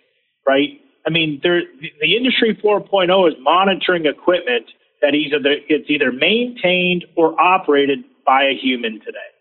right? 0.47 0.81
I 1.05 1.11
mean, 1.11 1.39
there, 1.43 1.61
the 2.01 2.17
Industry 2.17 2.59
4.0 2.63 3.29
is 3.29 3.35
monitoring 3.39 4.07
equipment 4.07 4.65
that 5.01 5.13
either 5.13 5.37
it's 5.69 5.89
either 5.89 6.11
maintained 6.11 7.05
or 7.15 7.39
operated 7.39 7.99
by 8.25 8.43
a 8.43 8.55
human 8.55 8.99
today 8.99 9.35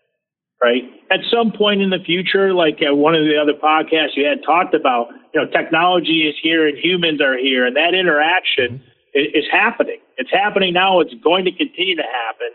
right? 0.61 0.83
At 1.11 1.19
some 1.31 1.51
point 1.51 1.81
in 1.81 1.89
the 1.89 1.99
future, 2.05 2.53
like 2.53 2.77
one 2.81 3.15
of 3.15 3.25
the 3.25 3.37
other 3.37 3.53
podcasts 3.53 4.15
you 4.15 4.25
had 4.25 4.41
talked 4.43 4.73
about, 4.73 5.09
you 5.33 5.41
know, 5.41 5.47
technology 5.51 6.27
is 6.27 6.35
here 6.41 6.67
and 6.67 6.77
humans 6.77 7.21
are 7.21 7.37
here, 7.37 7.65
and 7.65 7.75
that 7.75 7.93
interaction 7.93 8.79
mm-hmm. 8.79 9.19
is, 9.19 9.45
is 9.45 9.45
happening. 9.51 9.99
It's 10.17 10.31
happening 10.31 10.73
now. 10.73 11.01
It's 11.01 11.13
going 11.23 11.45
to 11.45 11.51
continue 11.51 11.95
to 11.95 12.03
happen. 12.03 12.49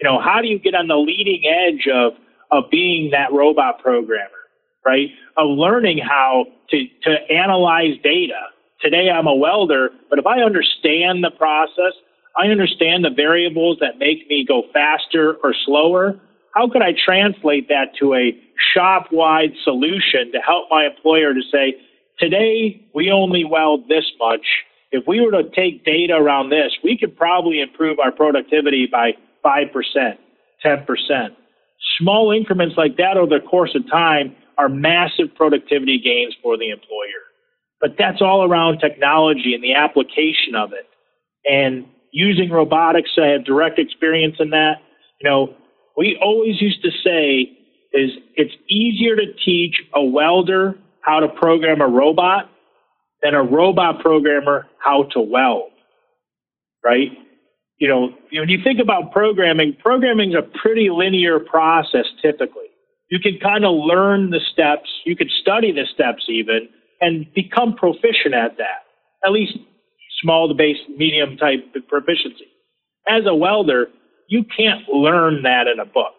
You 0.00 0.08
know, 0.08 0.20
how 0.20 0.40
do 0.40 0.48
you 0.48 0.58
get 0.58 0.74
on 0.74 0.88
the 0.88 0.96
leading 0.96 1.42
edge 1.46 1.86
of 1.92 2.14
of 2.50 2.70
being 2.70 3.10
that 3.12 3.32
robot 3.32 3.80
programmer, 3.82 4.42
right? 4.84 5.08
Of 5.36 5.48
learning 5.50 5.98
how 5.98 6.46
to 6.70 6.86
to 7.04 7.10
analyze 7.30 7.96
data. 8.02 8.40
Today, 8.80 9.10
I'm 9.10 9.28
a 9.28 9.34
welder, 9.34 9.90
but 10.10 10.18
if 10.18 10.26
I 10.26 10.40
understand 10.40 11.22
the 11.22 11.30
process, 11.30 11.94
I 12.36 12.46
understand 12.48 13.04
the 13.04 13.10
variables 13.10 13.78
that 13.80 13.98
make 13.98 14.28
me 14.28 14.44
go 14.46 14.62
faster 14.72 15.36
or 15.42 15.54
slower 15.66 16.20
how 16.54 16.68
could 16.68 16.82
I 16.82 16.92
translate 16.92 17.68
that 17.68 17.96
to 18.00 18.14
a 18.14 18.36
shop 18.74 19.08
wide 19.10 19.52
solution 19.64 20.32
to 20.32 20.38
help 20.38 20.68
my 20.70 20.86
employer 20.86 21.34
to 21.34 21.40
say, 21.50 21.74
today 22.18 22.80
we 22.94 23.10
only 23.10 23.44
weld 23.44 23.88
this 23.88 24.04
much. 24.18 24.46
If 24.90 25.04
we 25.06 25.20
were 25.20 25.32
to 25.32 25.48
take 25.50 25.84
data 25.84 26.14
around 26.14 26.50
this, 26.50 26.72
we 26.84 26.98
could 26.98 27.16
probably 27.16 27.60
improve 27.60 27.98
our 27.98 28.12
productivity 28.12 28.86
by 28.86 29.12
5%, 29.44 29.72
10%. 30.64 31.28
Small 31.98 32.30
increments 32.30 32.74
like 32.76 32.96
that 32.98 33.16
over 33.16 33.38
the 33.38 33.44
course 33.44 33.74
of 33.74 33.90
time 33.90 34.36
are 34.58 34.68
massive 34.68 35.34
productivity 35.34 35.98
gains 35.98 36.36
for 36.42 36.58
the 36.58 36.68
employer. 36.68 37.24
But 37.80 37.96
that's 37.98 38.20
all 38.20 38.44
around 38.44 38.78
technology 38.78 39.54
and 39.54 39.64
the 39.64 39.74
application 39.74 40.54
of 40.54 40.72
it. 40.72 40.86
And 41.50 41.86
using 42.12 42.50
robotics, 42.50 43.10
I 43.20 43.28
have 43.28 43.44
direct 43.44 43.78
experience 43.78 44.36
in 44.38 44.50
that. 44.50 44.76
You 45.20 45.28
know, 45.28 45.54
we 45.96 46.18
always 46.22 46.60
used 46.60 46.82
to 46.82 46.90
say 47.04 47.58
is 47.92 48.10
it's 48.36 48.54
easier 48.68 49.16
to 49.16 49.26
teach 49.44 49.82
a 49.94 50.02
welder 50.02 50.76
how 51.00 51.20
to 51.20 51.28
program 51.28 51.80
a 51.80 51.88
robot 51.88 52.50
than 53.22 53.34
a 53.34 53.42
robot 53.42 54.00
programmer 54.00 54.66
how 54.78 55.04
to 55.12 55.20
weld. 55.20 55.70
Right? 56.84 57.10
You 57.78 57.88
know, 57.88 58.10
when 58.32 58.48
you 58.48 58.58
think 58.62 58.80
about 58.80 59.12
programming, 59.12 59.76
programming 59.82 60.30
is 60.30 60.36
a 60.36 60.58
pretty 60.58 60.88
linear 60.90 61.40
process 61.40 62.06
typically. 62.20 62.66
You 63.10 63.18
can 63.18 63.38
kind 63.42 63.64
of 63.64 63.74
learn 63.74 64.30
the 64.30 64.40
steps, 64.52 64.88
you 65.04 65.16
could 65.16 65.30
study 65.42 65.72
the 65.72 65.84
steps 65.92 66.24
even, 66.28 66.68
and 67.00 67.26
become 67.34 67.74
proficient 67.74 68.34
at 68.34 68.56
that. 68.58 68.86
at 69.24 69.32
least 69.32 69.58
small 70.22 70.48
to 70.48 70.54
base 70.54 70.78
medium 70.96 71.36
type 71.36 71.60
proficiency. 71.88 72.46
As 73.08 73.22
a 73.26 73.34
welder, 73.34 73.88
you 74.28 74.44
can't 74.56 74.88
learn 74.88 75.42
that 75.42 75.66
in 75.66 75.80
a 75.80 75.84
book. 75.84 76.14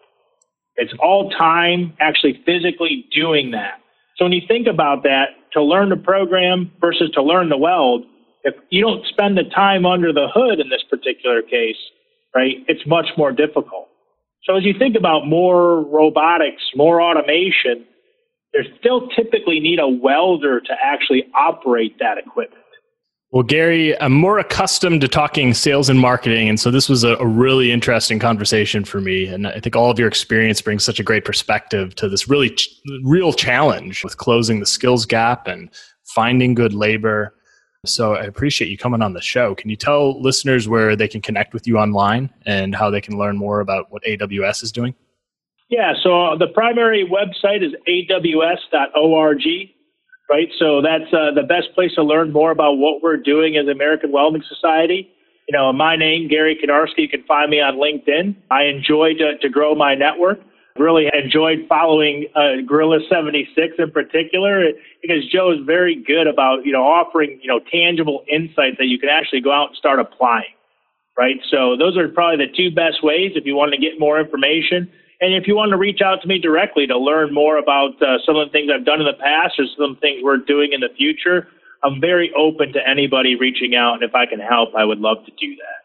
It's 0.76 0.92
all 1.00 1.30
time 1.30 1.94
actually 2.00 2.42
physically 2.44 3.06
doing 3.14 3.52
that. 3.52 3.80
So 4.16 4.24
when 4.24 4.32
you 4.32 4.42
think 4.46 4.66
about 4.66 5.02
that, 5.04 5.28
to 5.52 5.62
learn 5.62 5.88
the 5.88 5.96
program 5.96 6.70
versus 6.80 7.10
to 7.14 7.22
learn 7.22 7.48
the 7.48 7.56
weld, 7.56 8.04
if 8.42 8.54
you 8.70 8.82
don't 8.82 9.04
spend 9.06 9.38
the 9.38 9.44
time 9.54 9.86
under 9.86 10.12
the 10.12 10.28
hood 10.32 10.60
in 10.60 10.68
this 10.68 10.82
particular 10.90 11.42
case, 11.42 11.76
right, 12.34 12.56
it's 12.68 12.86
much 12.86 13.06
more 13.16 13.32
difficult. 13.32 13.88
So 14.44 14.56
as 14.56 14.64
you 14.64 14.74
think 14.78 14.96
about 14.96 15.26
more 15.26 15.82
robotics, 15.84 16.62
more 16.76 17.00
automation, 17.00 17.86
there 18.52 18.64
still 18.78 19.08
typically 19.08 19.58
need 19.60 19.78
a 19.78 19.88
welder 19.88 20.60
to 20.60 20.72
actually 20.82 21.24
operate 21.34 21.98
that 22.00 22.18
equipment. 22.18 22.63
Well, 23.34 23.42
Gary, 23.42 24.00
I'm 24.00 24.12
more 24.12 24.38
accustomed 24.38 25.00
to 25.00 25.08
talking 25.08 25.54
sales 25.54 25.88
and 25.88 25.98
marketing, 25.98 26.48
and 26.48 26.60
so 26.60 26.70
this 26.70 26.88
was 26.88 27.02
a, 27.02 27.16
a, 27.16 27.26
really 27.26 27.72
interesting 27.72 28.20
conversation 28.20 28.84
for 28.84 29.00
me. 29.00 29.26
And 29.26 29.48
I 29.48 29.58
think 29.58 29.74
all 29.74 29.90
of 29.90 29.98
your 29.98 30.06
experience 30.06 30.62
brings 30.62 30.84
such 30.84 31.00
a 31.00 31.02
great 31.02 31.24
perspective 31.24 31.96
to 31.96 32.08
this 32.08 32.28
really 32.28 32.50
ch- 32.50 32.68
real 33.02 33.32
challenge 33.32 34.04
with 34.04 34.18
closing 34.18 34.60
the 34.60 34.66
skills 34.66 35.04
gap 35.04 35.48
and 35.48 35.68
finding 36.04 36.54
good 36.54 36.74
labor. 36.74 37.34
So 37.84 38.14
I 38.14 38.22
appreciate 38.22 38.68
you 38.68 38.78
coming 38.78 39.02
on 39.02 39.14
the 39.14 39.20
show. 39.20 39.56
Can 39.56 39.68
you 39.68 39.74
tell 39.74 40.22
listeners 40.22 40.68
where 40.68 40.94
they 40.94 41.08
can 41.08 41.20
connect 41.20 41.54
with 41.54 41.66
you 41.66 41.76
online 41.76 42.30
and 42.46 42.72
how 42.72 42.88
they 42.88 43.00
can 43.00 43.18
learn 43.18 43.36
more 43.36 43.58
about 43.58 43.90
what 43.90 44.04
AWS 44.04 44.62
is 44.62 44.70
doing? 44.70 44.94
Yeah, 45.70 45.94
so 46.04 46.36
the 46.38 46.46
primary 46.54 47.04
website 47.04 47.64
is 47.64 47.72
aws.org 47.88 49.42
right? 50.30 50.48
So 50.58 50.80
that's 50.82 51.12
uh, 51.12 51.34
the 51.34 51.46
best 51.46 51.74
place 51.74 51.94
to 51.96 52.02
learn 52.02 52.32
more 52.32 52.50
about 52.50 52.78
what 52.78 53.02
we're 53.02 53.16
doing 53.16 53.56
as 53.56 53.68
American 53.68 54.12
Welding 54.12 54.42
Society. 54.48 55.10
You 55.48 55.52
know, 55.56 55.72
my 55.72 55.96
name, 55.96 56.28
Gary 56.28 56.56
Konarska. 56.56 56.98
You 56.98 57.08
can 57.08 57.22
find 57.24 57.50
me 57.50 57.60
on 57.60 57.76
LinkedIn. 57.76 58.34
I 58.50 58.64
enjoy 58.64 59.14
to, 59.14 59.36
to 59.38 59.48
grow 59.48 59.74
my 59.74 59.94
network. 59.94 60.40
Really 60.76 61.06
enjoyed 61.12 61.66
following 61.68 62.26
uh, 62.34 62.66
Gorilla 62.66 62.98
76 63.08 63.74
in 63.78 63.90
particular 63.92 64.64
because 65.02 65.22
Joe 65.30 65.52
is 65.52 65.58
very 65.64 66.02
good 66.02 66.26
about, 66.26 66.64
you 66.64 66.72
know, 66.72 66.82
offering, 66.82 67.38
you 67.42 67.46
know, 67.46 67.60
tangible 67.70 68.24
insights 68.28 68.78
that 68.78 68.86
you 68.86 68.98
can 68.98 69.08
actually 69.08 69.40
go 69.40 69.52
out 69.52 69.68
and 69.68 69.76
start 69.76 70.00
applying, 70.00 70.50
right? 71.16 71.36
So 71.48 71.76
those 71.78 71.96
are 71.96 72.08
probably 72.08 72.44
the 72.44 72.52
two 72.52 72.74
best 72.74 73.04
ways 73.04 73.32
if 73.36 73.46
you 73.46 73.54
want 73.54 73.72
to 73.72 73.78
get 73.78 74.00
more 74.00 74.18
information. 74.18 74.90
And 75.20 75.34
if 75.34 75.46
you 75.46 75.54
want 75.54 75.70
to 75.70 75.76
reach 75.76 76.00
out 76.02 76.20
to 76.22 76.28
me 76.28 76.38
directly 76.38 76.86
to 76.86 76.98
learn 76.98 77.32
more 77.32 77.58
about 77.58 78.00
uh, 78.02 78.18
some 78.26 78.36
of 78.36 78.48
the 78.48 78.52
things 78.52 78.70
I've 78.74 78.84
done 78.84 79.00
in 79.00 79.06
the 79.06 79.14
past 79.14 79.58
or 79.58 79.64
some 79.78 79.96
things 79.96 80.22
we're 80.22 80.38
doing 80.38 80.72
in 80.72 80.80
the 80.80 80.90
future, 80.96 81.48
I'm 81.84 82.00
very 82.00 82.32
open 82.36 82.72
to 82.72 82.80
anybody 82.86 83.36
reaching 83.36 83.74
out. 83.74 83.94
And 83.94 84.02
if 84.02 84.14
I 84.14 84.26
can 84.26 84.40
help, 84.40 84.74
I 84.74 84.84
would 84.84 84.98
love 84.98 85.18
to 85.26 85.32
do 85.38 85.54
that. 85.56 85.84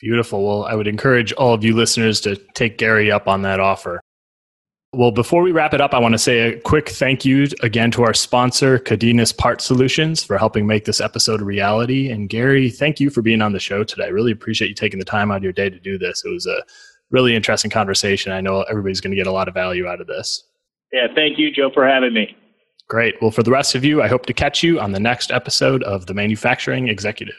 Beautiful. 0.00 0.44
Well, 0.44 0.64
I 0.64 0.74
would 0.74 0.86
encourage 0.86 1.32
all 1.32 1.54
of 1.54 1.64
you 1.64 1.74
listeners 1.74 2.20
to 2.22 2.36
take 2.54 2.78
Gary 2.78 3.10
up 3.10 3.26
on 3.26 3.42
that 3.42 3.60
offer. 3.60 4.00
Well, 4.92 5.10
before 5.10 5.42
we 5.42 5.50
wrap 5.50 5.74
it 5.74 5.80
up, 5.80 5.92
I 5.92 5.98
want 5.98 6.12
to 6.12 6.18
say 6.18 6.40
a 6.40 6.60
quick 6.60 6.88
thank 6.88 7.24
you 7.24 7.48
again 7.62 7.90
to 7.92 8.04
our 8.04 8.14
sponsor, 8.14 8.78
Cadenas 8.78 9.36
Part 9.36 9.60
Solutions, 9.60 10.22
for 10.22 10.38
helping 10.38 10.68
make 10.68 10.84
this 10.84 11.00
episode 11.00 11.40
a 11.40 11.44
reality. 11.44 12.10
And 12.10 12.28
Gary, 12.28 12.70
thank 12.70 13.00
you 13.00 13.10
for 13.10 13.20
being 13.20 13.42
on 13.42 13.52
the 13.52 13.58
show 13.58 13.82
today. 13.82 14.04
I 14.04 14.08
really 14.08 14.30
appreciate 14.30 14.68
you 14.68 14.74
taking 14.74 15.00
the 15.00 15.04
time 15.04 15.32
out 15.32 15.38
of 15.38 15.42
your 15.42 15.52
day 15.52 15.68
to 15.68 15.80
do 15.80 15.98
this. 15.98 16.24
It 16.24 16.28
was 16.28 16.46
a 16.46 16.62
really 17.14 17.34
interesting 17.34 17.70
conversation. 17.70 18.32
I 18.32 18.40
know 18.40 18.62
everybody's 18.62 19.00
going 19.00 19.12
to 19.12 19.16
get 19.16 19.28
a 19.28 19.32
lot 19.32 19.46
of 19.46 19.54
value 19.54 19.86
out 19.86 20.00
of 20.00 20.08
this. 20.08 20.42
Yeah, 20.92 21.06
thank 21.14 21.38
you, 21.38 21.52
Joe, 21.52 21.70
for 21.72 21.86
having 21.86 22.12
me. 22.12 22.36
Great. 22.88 23.14
Well, 23.22 23.30
for 23.30 23.42
the 23.42 23.52
rest 23.52 23.74
of 23.74 23.84
you, 23.84 24.02
I 24.02 24.08
hope 24.08 24.26
to 24.26 24.34
catch 24.34 24.62
you 24.62 24.80
on 24.80 24.92
the 24.92 25.00
next 25.00 25.30
episode 25.30 25.82
of 25.84 26.06
The 26.06 26.14
Manufacturing 26.14 26.88
Executive. 26.88 27.36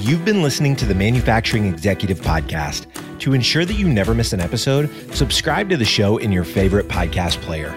You've 0.00 0.24
been 0.24 0.42
listening 0.42 0.76
to 0.76 0.86
the 0.86 0.94
Manufacturing 0.94 1.66
Executive 1.66 2.20
Podcast. 2.20 2.86
To 3.18 3.32
ensure 3.32 3.64
that 3.64 3.74
you 3.74 3.88
never 3.88 4.14
miss 4.14 4.32
an 4.32 4.40
episode, 4.40 4.88
subscribe 5.12 5.68
to 5.70 5.76
the 5.76 5.84
show 5.84 6.18
in 6.18 6.30
your 6.30 6.44
favorite 6.44 6.86
podcast 6.86 7.40
player. 7.40 7.76